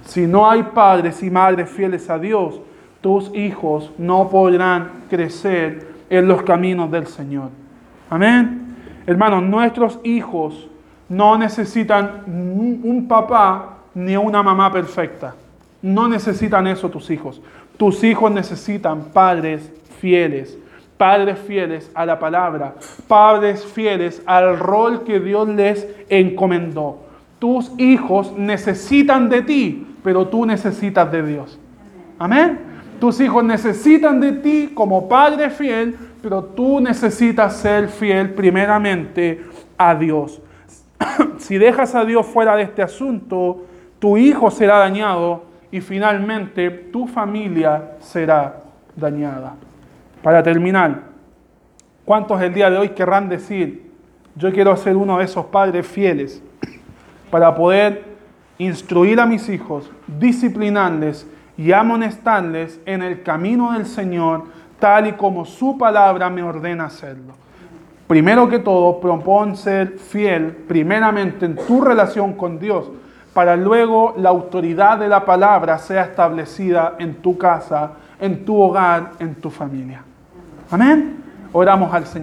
Si 0.05 0.27
no 0.27 0.49
hay 0.49 0.63
padres 0.63 1.23
y 1.23 1.31
madres 1.31 1.69
fieles 1.69 2.09
a 2.09 2.19
Dios, 2.19 2.59
tus 3.01 3.33
hijos 3.33 3.91
no 3.97 4.29
podrán 4.29 4.89
crecer 5.09 5.87
en 6.09 6.27
los 6.27 6.43
caminos 6.43 6.91
del 6.91 7.07
Señor. 7.07 7.49
Amén. 8.09 8.75
Hermanos, 9.05 9.43
nuestros 9.43 9.99
hijos 10.03 10.69
no 11.09 11.37
necesitan 11.37 12.23
un 12.27 13.05
papá 13.07 13.77
ni 13.93 14.15
una 14.15 14.41
mamá 14.41 14.71
perfecta. 14.71 15.35
No 15.81 16.07
necesitan 16.07 16.67
eso 16.67 16.89
tus 16.89 17.09
hijos. 17.09 17.41
Tus 17.77 18.03
hijos 18.03 18.31
necesitan 18.31 19.05
padres 19.05 19.71
fieles, 19.99 20.57
padres 20.97 21.39
fieles 21.39 21.89
a 21.93 22.05
la 22.05 22.19
palabra, 22.19 22.75
padres 23.07 23.65
fieles 23.65 24.21
al 24.25 24.57
rol 24.57 25.03
que 25.03 25.19
Dios 25.19 25.47
les 25.49 25.87
encomendó. 26.09 26.99
Tus 27.39 27.71
hijos 27.77 28.33
necesitan 28.37 29.29
de 29.29 29.41
ti, 29.41 29.87
pero 30.03 30.27
tú 30.27 30.45
necesitas 30.45 31.11
de 31.11 31.23
Dios. 31.23 31.59
Amén. 32.17 32.59
Tus 32.99 33.19
hijos 33.19 33.43
necesitan 33.43 34.19
de 34.19 34.31
ti 34.33 34.71
como 34.73 35.09
padre 35.09 35.49
fiel, 35.49 35.97
pero 36.21 36.43
tú 36.43 36.79
necesitas 36.79 37.57
ser 37.57 37.89
fiel 37.89 38.29
primeramente 38.29 39.43
a 39.77 39.93
Dios. 39.93 40.41
si 41.37 41.57
dejas 41.57 41.95
a 41.95 42.05
Dios 42.05 42.25
fuera 42.25 42.55
de 42.55 42.63
este 42.63 42.81
asunto, 42.81 43.65
tu 43.99 44.17
hijo 44.17 44.49
será 44.51 44.77
dañado 44.77 45.43
y 45.71 45.81
finalmente 45.81 46.69
tu 46.69 47.07
familia 47.07 47.97
será 47.99 48.61
dañada. 48.95 49.55
Para 50.24 50.41
terminar, 50.41 51.01
¿cuántos 52.05 52.41
el 52.41 52.53
día 52.53 52.69
de 52.69 52.78
hoy 52.78 52.89
querrán 52.89 53.28
decir, 53.28 53.91
yo 54.38 54.53
quiero 54.53 54.74
ser 54.78 54.95
uno 54.95 55.17
de 55.17 55.26
esos 55.26 55.47
padres 55.47 55.86
fieles 55.86 56.41
para 57.30 57.53
poder 57.53 58.05
instruir 58.57 59.19
a 59.19 59.26
mis 59.26 59.49
hijos, 59.49 59.91
disciplinarles 60.07 61.28
y 61.57 61.74
amonestarles 61.74 62.80
en 62.86 63.03
el 63.03 63.21
camino 63.21 63.74
del 63.74 63.86
Señor, 63.86 64.45
tal 64.80 65.07
y 65.07 65.11
como 65.11 65.43
su 65.43 65.78
palabra 65.78 66.30
me 66.30 66.41
ordena 66.41 66.86
hacerlo. 66.86 67.34
Primero 68.07 68.47
que 68.47 68.59
todo, 68.59 69.01
propon 69.01 69.57
ser 69.57 69.97
fiel 69.99 70.55
primeramente 70.69 71.45
en 71.45 71.57
tu 71.57 71.82
relación 71.82 72.32
con 72.32 72.59
Dios, 72.59 72.89
para 73.34 73.57
luego 73.57 74.13
la 74.17 74.30
autoridad 74.30 74.99
de 74.99 75.09
la 75.09 75.26
palabra 75.26 75.78
sea 75.80 76.03
establecida 76.03 76.95
en 76.97 77.15
tu 77.15 77.38
casa, 77.38 77.91
en 78.21 78.45
tu 78.45 78.61
hogar, 78.61 79.11
en 79.19 79.36
tu 79.36 79.49
familia. 79.49 80.03
Amén. 80.74 81.24
Oramos 81.51 81.93
al 81.93 82.07
Señor. 82.07 82.11